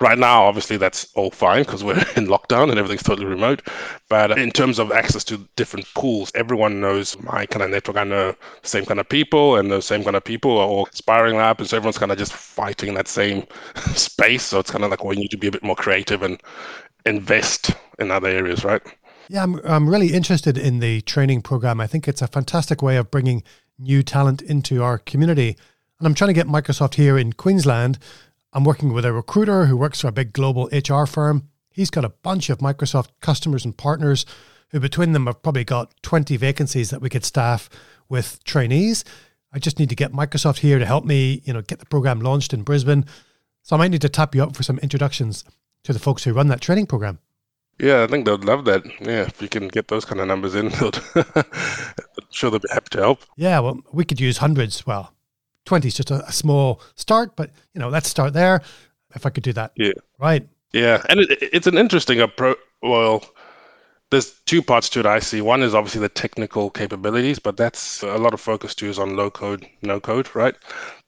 Right 0.00 0.18
now, 0.18 0.44
obviously, 0.44 0.76
that's 0.76 1.12
all 1.14 1.30
fine 1.30 1.62
because 1.62 1.84
we're 1.84 1.94
in 2.16 2.26
lockdown 2.26 2.70
and 2.70 2.78
everything's 2.78 3.02
totally 3.02 3.26
remote. 3.26 3.62
But 4.08 4.36
in 4.38 4.50
terms 4.50 4.78
of 4.78 4.92
access 4.92 5.24
to 5.24 5.38
different 5.56 5.86
pools, 5.94 6.32
everyone 6.34 6.80
knows 6.80 7.18
my 7.20 7.46
kind 7.46 7.62
of 7.62 7.70
network. 7.70 7.96
I 7.96 8.04
know 8.04 8.32
the 8.62 8.68
same 8.68 8.84
kind 8.84 9.00
of 9.00 9.08
people, 9.08 9.56
and 9.56 9.70
the 9.70 9.80
same 9.80 10.04
kind 10.04 10.16
of 10.16 10.24
people 10.24 10.58
are 10.58 10.66
all 10.66 10.88
Aspiring 10.92 11.36
Lab, 11.36 11.60
and 11.60 11.68
so 11.68 11.76
everyone's 11.76 11.98
kind 11.98 12.12
of 12.12 12.18
just 12.18 12.32
fighting 12.32 12.90
in 12.90 12.94
that 12.96 13.08
same 13.08 13.46
space. 13.94 14.42
So 14.44 14.58
it's 14.58 14.70
kind 14.70 14.84
of 14.84 14.90
like 14.90 15.04
we 15.04 15.16
need 15.16 15.30
to 15.30 15.38
be 15.38 15.48
a 15.48 15.52
bit 15.52 15.62
more 15.62 15.76
creative 15.76 16.22
and 16.22 16.40
invest 17.06 17.74
in 17.98 18.10
other 18.10 18.28
areas, 18.28 18.64
right? 18.64 18.82
Yeah, 19.28 19.44
I'm, 19.44 19.60
I'm 19.64 19.88
really 19.88 20.12
interested 20.12 20.58
in 20.58 20.80
the 20.80 21.00
training 21.02 21.42
program. 21.42 21.80
I 21.80 21.86
think 21.86 22.08
it's 22.08 22.22
a 22.22 22.26
fantastic 22.26 22.82
way 22.82 22.96
of 22.96 23.10
bringing 23.10 23.42
new 23.78 24.02
talent 24.02 24.42
into 24.42 24.82
our 24.82 24.98
community 24.98 25.56
and 26.02 26.08
I'm 26.08 26.14
trying 26.14 26.30
to 26.30 26.34
get 26.34 26.48
Microsoft 26.48 26.94
here 26.94 27.16
in 27.16 27.32
Queensland. 27.32 27.96
I'm 28.52 28.64
working 28.64 28.92
with 28.92 29.04
a 29.04 29.12
recruiter 29.12 29.66
who 29.66 29.76
works 29.76 30.00
for 30.00 30.08
a 30.08 30.12
big 30.12 30.32
global 30.32 30.68
HR 30.72 31.06
firm. 31.06 31.48
He's 31.70 31.90
got 31.90 32.04
a 32.04 32.08
bunch 32.08 32.50
of 32.50 32.58
Microsoft 32.58 33.10
customers 33.20 33.64
and 33.64 33.76
partners 33.76 34.26
who, 34.70 34.80
between 34.80 35.12
them, 35.12 35.26
have 35.26 35.44
probably 35.44 35.62
got 35.62 35.94
20 36.02 36.36
vacancies 36.36 36.90
that 36.90 37.00
we 37.00 37.08
could 37.08 37.24
staff 37.24 37.70
with 38.08 38.42
trainees. 38.42 39.04
I 39.52 39.60
just 39.60 39.78
need 39.78 39.90
to 39.90 39.94
get 39.94 40.12
Microsoft 40.12 40.58
here 40.58 40.80
to 40.80 40.84
help 40.84 41.04
me, 41.04 41.40
you 41.44 41.52
know, 41.52 41.62
get 41.62 41.78
the 41.78 41.86
program 41.86 42.18
launched 42.18 42.52
in 42.52 42.64
Brisbane. 42.64 43.06
So 43.62 43.76
I 43.76 43.78
might 43.78 43.92
need 43.92 44.00
to 44.00 44.08
tap 44.08 44.34
you 44.34 44.42
up 44.42 44.56
for 44.56 44.64
some 44.64 44.80
introductions 44.80 45.44
to 45.84 45.92
the 45.92 46.00
folks 46.00 46.24
who 46.24 46.32
run 46.32 46.48
that 46.48 46.60
training 46.60 46.86
program. 46.86 47.20
Yeah, 47.78 48.02
I 48.02 48.08
think 48.08 48.26
they'd 48.26 48.44
love 48.44 48.64
that. 48.64 48.84
Yeah, 49.00 49.22
if 49.22 49.40
you 49.40 49.48
can 49.48 49.68
get 49.68 49.86
those 49.86 50.04
kind 50.04 50.20
of 50.20 50.26
numbers 50.26 50.56
in, 50.56 50.68
they'll 50.80 50.90
sure 52.30 52.50
they'll 52.50 52.58
be 52.58 52.68
happy 52.72 52.88
to 52.90 52.98
help. 52.98 53.20
Yeah, 53.36 53.60
well, 53.60 53.78
we 53.92 54.04
could 54.04 54.20
use 54.20 54.38
hundreds. 54.38 54.84
Well, 54.84 55.14
20 55.64 55.88
is 55.88 55.94
just 55.94 56.10
a, 56.10 56.24
a, 56.26 56.32
small 56.32 56.80
start, 56.96 57.36
but 57.36 57.50
you 57.74 57.80
know, 57.80 57.88
let's 57.88 58.08
start 58.08 58.32
there. 58.32 58.62
If 59.14 59.26
I 59.26 59.30
could 59.30 59.42
do 59.42 59.52
that. 59.52 59.72
Yeah. 59.76 59.92
Right. 60.18 60.48
Yeah. 60.72 61.02
And 61.08 61.20
it, 61.20 61.38
it's 61.40 61.66
an 61.66 61.76
interesting 61.76 62.20
approach. 62.20 62.58
Well, 62.82 63.24
there's 64.10 64.32
two 64.46 64.62
parts 64.62 64.88
to 64.90 65.00
it 65.00 65.06
I 65.06 65.18
see. 65.18 65.40
One 65.40 65.62
is 65.62 65.74
obviously 65.74 66.00
the 66.00 66.08
technical 66.08 66.70
capabilities, 66.70 67.38
but 67.38 67.56
that's 67.56 68.02
a 68.02 68.18
lot 68.18 68.34
of 68.34 68.40
focus 68.40 68.74
too 68.74 68.88
is 68.88 68.98
on 68.98 69.16
low 69.16 69.30
code, 69.30 69.66
no 69.82 70.00
code, 70.00 70.34
right? 70.34 70.54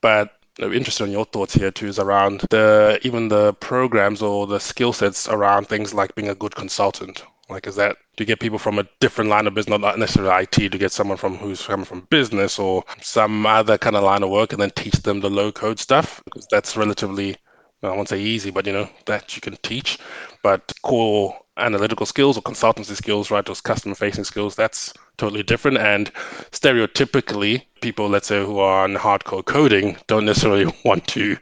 But 0.00 0.32
interested 0.60 1.04
in 1.04 1.10
your 1.10 1.24
thoughts 1.24 1.54
here 1.54 1.70
too 1.70 1.88
is 1.88 1.98
around 1.98 2.40
the 2.50 2.98
even 3.02 3.28
the 3.28 3.52
programs 3.54 4.22
or 4.22 4.46
the 4.46 4.60
skill 4.60 4.92
sets 4.92 5.28
around 5.28 5.68
things 5.68 5.92
like 5.92 6.14
being 6.14 6.28
a 6.28 6.34
good 6.34 6.54
consultant 6.54 7.24
like, 7.48 7.66
is 7.66 7.76
that 7.76 7.98
to 8.16 8.24
get 8.24 8.40
people 8.40 8.58
from 8.58 8.78
a 8.78 8.88
different 9.00 9.28
line 9.28 9.46
of 9.46 9.54
business, 9.54 9.78
not 9.78 9.98
necessarily 9.98 10.42
IT, 10.44 10.70
to 10.70 10.78
get 10.78 10.92
someone 10.92 11.18
from 11.18 11.36
who's 11.36 11.66
coming 11.66 11.84
from 11.84 12.06
business 12.10 12.58
or 12.58 12.84
some 13.02 13.44
other 13.44 13.76
kind 13.76 13.96
of 13.96 14.02
line 14.02 14.22
of 14.22 14.30
work, 14.30 14.52
and 14.52 14.62
then 14.62 14.70
teach 14.70 14.94
them 15.02 15.20
the 15.20 15.28
low 15.28 15.52
code 15.52 15.78
stuff 15.78 16.22
because 16.24 16.46
that's 16.50 16.76
relatively, 16.76 17.36
I 17.82 17.88
won't 17.88 18.08
say 18.08 18.20
easy, 18.20 18.50
but 18.50 18.66
you 18.66 18.72
know 18.72 18.88
that 19.06 19.36
you 19.36 19.42
can 19.42 19.56
teach. 19.62 19.98
But 20.42 20.72
core 20.82 21.38
analytical 21.56 22.06
skills 22.06 22.36
or 22.36 22.42
consultancy 22.42 22.96
skills, 22.96 23.30
right, 23.30 23.44
those 23.44 23.60
customer 23.60 23.94
facing 23.94 24.24
skills, 24.24 24.56
that's 24.56 24.92
totally 25.16 25.42
different. 25.42 25.78
And 25.78 26.12
stereotypically, 26.50 27.62
people, 27.80 28.08
let's 28.08 28.28
say, 28.28 28.44
who 28.44 28.58
are 28.58 28.84
on 28.84 28.94
hardcore 28.94 29.44
coding, 29.44 29.96
don't 30.06 30.24
necessarily 30.24 30.72
want 30.84 31.06
to 31.08 31.36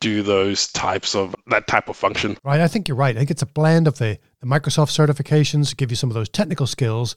do 0.00 0.22
those 0.22 0.68
types 0.68 1.14
of 1.14 1.34
that 1.48 1.66
type 1.66 1.88
of 1.88 1.96
function. 1.96 2.36
Right. 2.44 2.60
I 2.60 2.68
think 2.68 2.86
you're 2.86 2.96
right. 2.96 3.16
I 3.16 3.18
think 3.18 3.30
it's 3.30 3.42
a 3.42 3.46
blend 3.46 3.88
of 3.88 3.98
the, 3.98 4.18
the 4.40 4.46
Microsoft 4.46 4.96
certifications 4.96 5.70
to 5.70 5.76
give 5.76 5.90
you 5.90 5.96
some 5.96 6.10
of 6.10 6.14
those 6.14 6.28
technical 6.28 6.66
skills. 6.66 7.16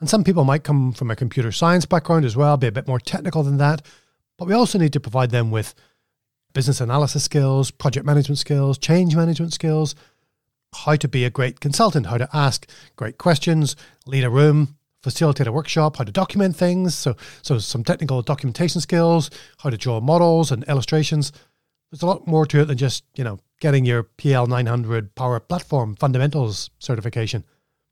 And 0.00 0.08
some 0.08 0.24
people 0.24 0.44
might 0.44 0.64
come 0.64 0.92
from 0.92 1.10
a 1.10 1.16
computer 1.16 1.52
science 1.52 1.84
background 1.84 2.24
as 2.24 2.36
well, 2.36 2.56
be 2.56 2.66
a 2.66 2.72
bit 2.72 2.88
more 2.88 2.98
technical 2.98 3.42
than 3.42 3.58
that. 3.58 3.82
But 4.38 4.48
we 4.48 4.54
also 4.54 4.78
need 4.78 4.92
to 4.94 5.00
provide 5.00 5.30
them 5.30 5.50
with 5.50 5.74
business 6.54 6.80
analysis 6.80 7.22
skills, 7.22 7.70
project 7.70 8.06
management 8.06 8.38
skills, 8.38 8.78
change 8.78 9.14
management 9.14 9.52
skills, 9.52 9.94
how 10.74 10.96
to 10.96 11.08
be 11.08 11.24
a 11.24 11.30
great 11.30 11.60
consultant, 11.60 12.06
how 12.06 12.18
to 12.18 12.28
ask 12.32 12.68
great 12.96 13.18
questions, 13.18 13.76
lead 14.06 14.24
a 14.24 14.30
room, 14.30 14.76
facilitate 15.02 15.46
a 15.46 15.52
workshop, 15.52 15.96
how 15.96 16.04
to 16.04 16.12
document 16.12 16.56
things. 16.56 16.94
So, 16.94 17.16
so 17.42 17.58
some 17.58 17.84
technical 17.84 18.22
documentation 18.22 18.80
skills, 18.80 19.30
how 19.58 19.70
to 19.70 19.76
draw 19.76 20.00
models 20.00 20.50
and 20.50 20.64
illustrations 20.64 21.32
there's 21.92 22.02
a 22.02 22.06
lot 22.06 22.26
more 22.26 22.46
to 22.46 22.60
it 22.60 22.64
than 22.64 22.78
just, 22.78 23.04
you 23.14 23.22
know, 23.22 23.38
getting 23.60 23.84
your 23.84 24.02
PL 24.02 24.46
900 24.46 25.14
Power 25.14 25.38
Platform 25.38 25.94
Fundamentals 25.94 26.70
certification. 26.78 27.44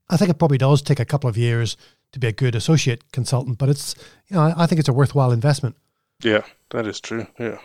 I 0.08 0.16
think 0.16 0.30
it 0.30 0.38
probably 0.38 0.58
does 0.58 0.80
take 0.80 0.98
a 0.98 1.04
couple 1.04 1.28
of 1.28 1.36
years 1.36 1.76
to 2.12 2.18
be 2.18 2.26
a 2.26 2.32
good 2.32 2.54
associate 2.54 3.12
consultant, 3.12 3.58
but 3.58 3.68
it's, 3.68 3.94
you 4.28 4.36
know, 4.36 4.54
I 4.56 4.66
think 4.66 4.78
it's 4.78 4.88
a 4.88 4.92
worthwhile 4.92 5.32
investment. 5.32 5.76
Yeah, 6.22 6.42
that 6.70 6.86
is 6.86 6.98
true. 6.98 7.26
Yeah. 7.38 7.58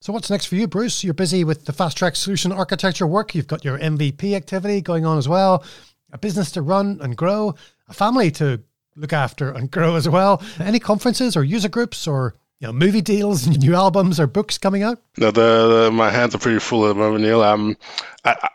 So 0.00 0.12
what's 0.12 0.30
next 0.30 0.46
for 0.46 0.56
you, 0.56 0.66
Bruce? 0.66 1.04
You're 1.04 1.14
busy 1.14 1.44
with 1.44 1.64
the 1.64 1.72
fast 1.72 1.96
track 1.96 2.16
solution 2.16 2.52
architecture 2.52 3.06
work. 3.06 3.34
You've 3.34 3.46
got 3.46 3.64
your 3.64 3.78
MVP 3.78 4.34
activity 4.34 4.80
going 4.80 5.04
on 5.04 5.18
as 5.18 5.28
well, 5.28 5.64
a 6.12 6.18
business 6.18 6.50
to 6.52 6.62
run 6.62 6.98
and 7.00 7.16
grow, 7.16 7.54
a 7.88 7.92
family 7.92 8.30
to 8.32 8.62
look 8.96 9.12
after 9.12 9.50
and 9.50 9.70
grow 9.72 9.96
as 9.96 10.08
well. 10.08 10.42
Any 10.58 10.78
conferences 10.78 11.36
or 11.36 11.44
user 11.44 11.68
groups 11.68 12.06
or 12.06 12.34
you 12.60 12.66
know, 12.66 12.72
movie 12.72 13.00
deals, 13.00 13.46
and 13.46 13.58
new 13.60 13.74
albums, 13.74 14.20
or 14.20 14.26
books 14.26 14.58
coming 14.58 14.82
out? 14.82 15.00
No, 15.16 15.30
the, 15.30 15.84
the 15.84 15.90
my 15.90 16.10
hands 16.10 16.34
are 16.34 16.38
pretty 16.38 16.58
full 16.58 16.84
at 16.84 16.88
the 16.88 16.94
moment, 16.94 17.24
Neil. 17.24 17.42
Um, 17.42 17.76
I, 18.24 18.36
I, 18.42 18.48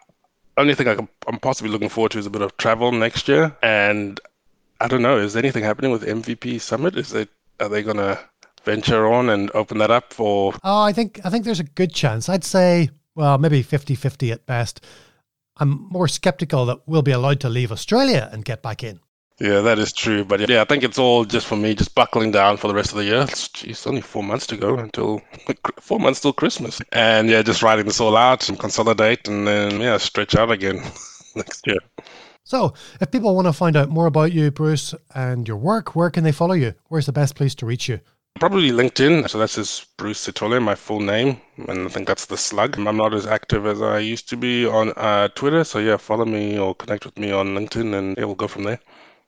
only 0.57 0.75
thing 0.75 0.87
I 0.87 0.95
can, 0.95 1.09
I'm 1.27 1.39
possibly 1.39 1.71
looking 1.71 1.89
forward 1.89 2.11
to 2.11 2.19
is 2.19 2.27
a 2.27 2.29
bit 2.29 2.41
of 2.41 2.55
travel 2.57 2.91
next 2.91 3.27
year, 3.27 3.55
and 3.61 4.19
I 4.79 4.87
don't 4.87 5.01
know. 5.01 5.17
Is 5.17 5.35
anything 5.35 5.63
happening 5.63 5.91
with 5.91 6.03
MVP 6.03 6.61
Summit? 6.61 6.95
Is 6.97 7.13
it 7.13 7.29
are 7.59 7.69
they 7.69 7.83
gonna 7.83 8.19
venture 8.65 9.07
on 9.07 9.29
and 9.29 9.51
open 9.53 9.77
that 9.77 9.91
up 9.91 10.13
for? 10.13 10.53
Oh, 10.63 10.81
I 10.81 10.91
think 10.93 11.19
I 11.23 11.29
think 11.29 11.45
there's 11.45 11.59
a 11.59 11.63
good 11.63 11.93
chance. 11.93 12.27
I'd 12.29 12.43
say, 12.43 12.89
well, 13.15 13.37
maybe 13.37 13.63
50-50 13.63 14.31
at 14.31 14.45
best. 14.45 14.83
I'm 15.57 15.87
more 15.89 16.07
skeptical 16.07 16.65
that 16.65 16.81
we'll 16.85 17.01
be 17.01 17.11
allowed 17.11 17.39
to 17.41 17.49
leave 17.49 17.71
Australia 17.71 18.29
and 18.31 18.43
get 18.43 18.61
back 18.61 18.83
in. 18.83 18.99
Yeah, 19.39 19.59
that 19.61 19.79
is 19.79 19.91
true. 19.91 20.23
But 20.23 20.47
yeah, 20.49 20.61
I 20.61 20.65
think 20.65 20.83
it's 20.83 20.97
all 20.97 21.25
just 21.25 21.45
for 21.45 21.57
me, 21.57 21.75
just 21.75 21.93
buckling 21.93 22.31
down 22.31 22.57
for 22.57 22.67
the 22.67 22.73
rest 22.73 22.91
of 22.91 22.97
the 22.97 23.03
year. 23.03 23.21
It's, 23.21 23.49
geez, 23.49 23.85
only 23.85 24.01
four 24.01 24.23
months 24.23 24.47
to 24.47 24.57
go 24.57 24.77
until 24.77 25.21
four 25.81 25.99
months 25.99 26.21
till 26.21 26.33
Christmas. 26.33 26.81
And 26.93 27.29
yeah, 27.29 27.41
just 27.41 27.61
writing 27.61 27.85
this 27.85 27.99
all 27.99 28.15
out 28.15 28.47
and 28.47 28.59
consolidate 28.59 29.27
and 29.27 29.45
then, 29.45 29.81
yeah, 29.81 29.97
stretch 29.97 30.35
out 30.35 30.51
again 30.51 30.81
next 31.35 31.67
year. 31.67 31.79
So, 32.43 32.75
if 33.01 33.09
people 33.09 33.35
want 33.35 33.47
to 33.47 33.53
find 33.53 33.75
out 33.75 33.89
more 33.89 34.05
about 34.05 34.31
you, 34.31 34.51
Bruce, 34.51 34.93
and 35.15 35.47
your 35.47 35.57
work, 35.57 35.95
where 35.95 36.11
can 36.11 36.23
they 36.23 36.31
follow 36.31 36.53
you? 36.53 36.75
Where's 36.89 37.07
the 37.07 37.11
best 37.11 37.35
place 37.35 37.55
to 37.55 37.65
reach 37.65 37.89
you? 37.89 37.99
Probably 38.39 38.71
LinkedIn. 38.71 39.29
So 39.29 39.37
that's 39.39 39.55
just 39.55 39.95
Bruce 39.97 40.27
Sithole, 40.27 40.61
my 40.61 40.75
full 40.75 40.99
name. 40.99 41.39
And 41.67 41.85
I 41.85 41.89
think 41.89 42.07
that's 42.07 42.25
the 42.25 42.37
slug. 42.37 42.77
I'm 42.77 42.97
not 42.97 43.13
as 43.13 43.25
active 43.25 43.65
as 43.65 43.81
I 43.81 43.99
used 43.99 44.27
to 44.29 44.37
be 44.37 44.65
on 44.65 44.91
uh, 44.97 45.29
Twitter. 45.29 45.63
So 45.63 45.79
yeah, 45.79 45.97
follow 45.97 46.25
me 46.25 46.57
or 46.59 46.75
connect 46.75 47.05
with 47.05 47.17
me 47.17 47.31
on 47.31 47.55
LinkedIn 47.55 47.93
and 47.93 48.17
yeah, 48.17 48.25
we'll 48.25 48.35
go 48.35 48.47
from 48.47 48.63
there. 48.63 48.79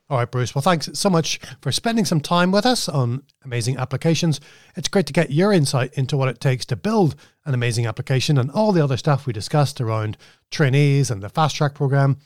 All 0.09 0.17
right, 0.17 0.31
Bruce. 0.31 0.55
Well, 0.55 0.61
thanks 0.61 0.89
so 0.93 1.09
much 1.09 1.39
for 1.61 1.71
spending 1.71 2.05
some 2.05 2.21
time 2.21 2.51
with 2.51 2.65
us 2.65 2.87
on 2.87 3.23
amazing 3.43 3.77
applications. 3.77 4.39
It's 4.75 4.87
great 4.87 5.05
to 5.07 5.13
get 5.13 5.31
your 5.31 5.51
insight 5.51 5.93
into 5.95 6.15
what 6.15 6.29
it 6.29 6.39
takes 6.39 6.65
to 6.67 6.77
build 6.77 7.15
an 7.45 7.53
amazing 7.53 7.85
application 7.85 8.37
and 8.37 8.49
all 8.51 8.71
the 8.71 8.83
other 8.83 8.95
stuff 8.95 9.25
we 9.25 9.33
discussed 9.33 9.81
around 9.81 10.17
trainees 10.49 11.11
and 11.11 11.21
the 11.21 11.29
fast 11.29 11.57
track 11.57 11.73
program. 11.73 12.17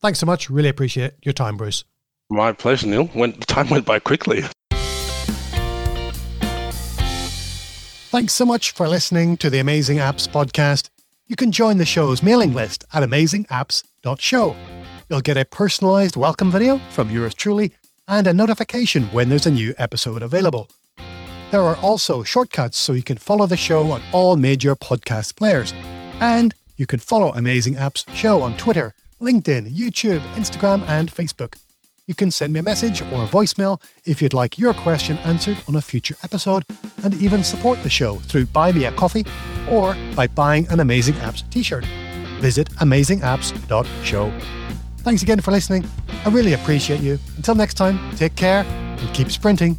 Thanks 0.00 0.18
so 0.18 0.26
much. 0.26 0.48
Really 0.48 0.70
appreciate 0.70 1.14
your 1.22 1.34
time, 1.34 1.58
Bruce. 1.58 1.84
My 2.30 2.52
pleasure, 2.52 2.86
Neil. 2.86 3.10
Went, 3.14 3.46
time 3.46 3.68
went 3.68 3.84
by 3.84 3.98
quickly. 3.98 4.44
Thanks 8.10 8.32
so 8.32 8.46
much 8.46 8.70
for 8.70 8.88
listening 8.88 9.36
to 9.36 9.50
the 9.50 9.58
Amazing 9.58 9.98
Apps 9.98 10.26
podcast. 10.26 10.88
You 11.26 11.36
can 11.36 11.52
join 11.52 11.76
the 11.76 11.84
show's 11.84 12.22
mailing 12.22 12.54
list 12.54 12.86
at 12.94 13.02
amazingapps.show. 13.02 14.56
You'll 15.10 15.20
get 15.20 15.36
a 15.36 15.44
personalized 15.44 16.16
welcome 16.16 16.50
video 16.50 16.80
from 16.90 17.10
yours 17.10 17.34
truly 17.34 17.72
and 18.08 18.26
a 18.26 18.32
notification 18.32 19.04
when 19.08 19.28
there's 19.28 19.44
a 19.44 19.50
new 19.50 19.74
episode 19.76 20.22
available. 20.22 20.70
There 21.50 21.60
are 21.60 21.76
also 21.76 22.22
shortcuts 22.22 22.78
so 22.78 22.94
you 22.94 23.02
can 23.02 23.18
follow 23.18 23.44
the 23.44 23.58
show 23.58 23.90
on 23.90 24.00
all 24.10 24.36
major 24.36 24.74
podcast 24.74 25.36
players. 25.36 25.74
And 26.18 26.54
you 26.78 26.86
can 26.86 27.00
follow 27.00 27.34
Amazing 27.34 27.74
Apps 27.74 28.08
Show 28.14 28.40
on 28.40 28.56
Twitter, 28.56 28.94
LinkedIn, 29.20 29.76
YouTube, 29.76 30.20
Instagram, 30.32 30.80
and 30.88 31.12
Facebook. 31.12 31.56
You 32.08 32.14
can 32.14 32.30
send 32.30 32.54
me 32.54 32.60
a 32.60 32.62
message 32.62 33.02
or 33.02 33.22
a 33.22 33.26
voicemail 33.26 33.82
if 34.06 34.22
you'd 34.22 34.32
like 34.32 34.58
your 34.58 34.72
question 34.72 35.18
answered 35.18 35.58
on 35.68 35.76
a 35.76 35.82
future 35.82 36.16
episode, 36.24 36.64
and 37.04 37.12
even 37.20 37.44
support 37.44 37.82
the 37.82 37.90
show 37.90 38.16
through 38.16 38.46
Buy 38.46 38.72
Me 38.72 38.86
a 38.86 38.92
Coffee 38.92 39.26
or 39.70 39.94
by 40.16 40.26
buying 40.26 40.66
an 40.68 40.80
Amazing 40.80 41.16
Apps 41.16 41.48
t 41.50 41.62
shirt. 41.62 41.84
Visit 42.40 42.70
amazingapps.show. 42.76 44.32
Thanks 44.98 45.22
again 45.22 45.40
for 45.40 45.50
listening. 45.50 45.86
I 46.24 46.30
really 46.30 46.54
appreciate 46.54 47.00
you. 47.00 47.18
Until 47.36 47.54
next 47.54 47.74
time, 47.74 47.98
take 48.16 48.34
care 48.36 48.64
and 48.64 49.14
keep 49.14 49.30
sprinting. 49.30 49.78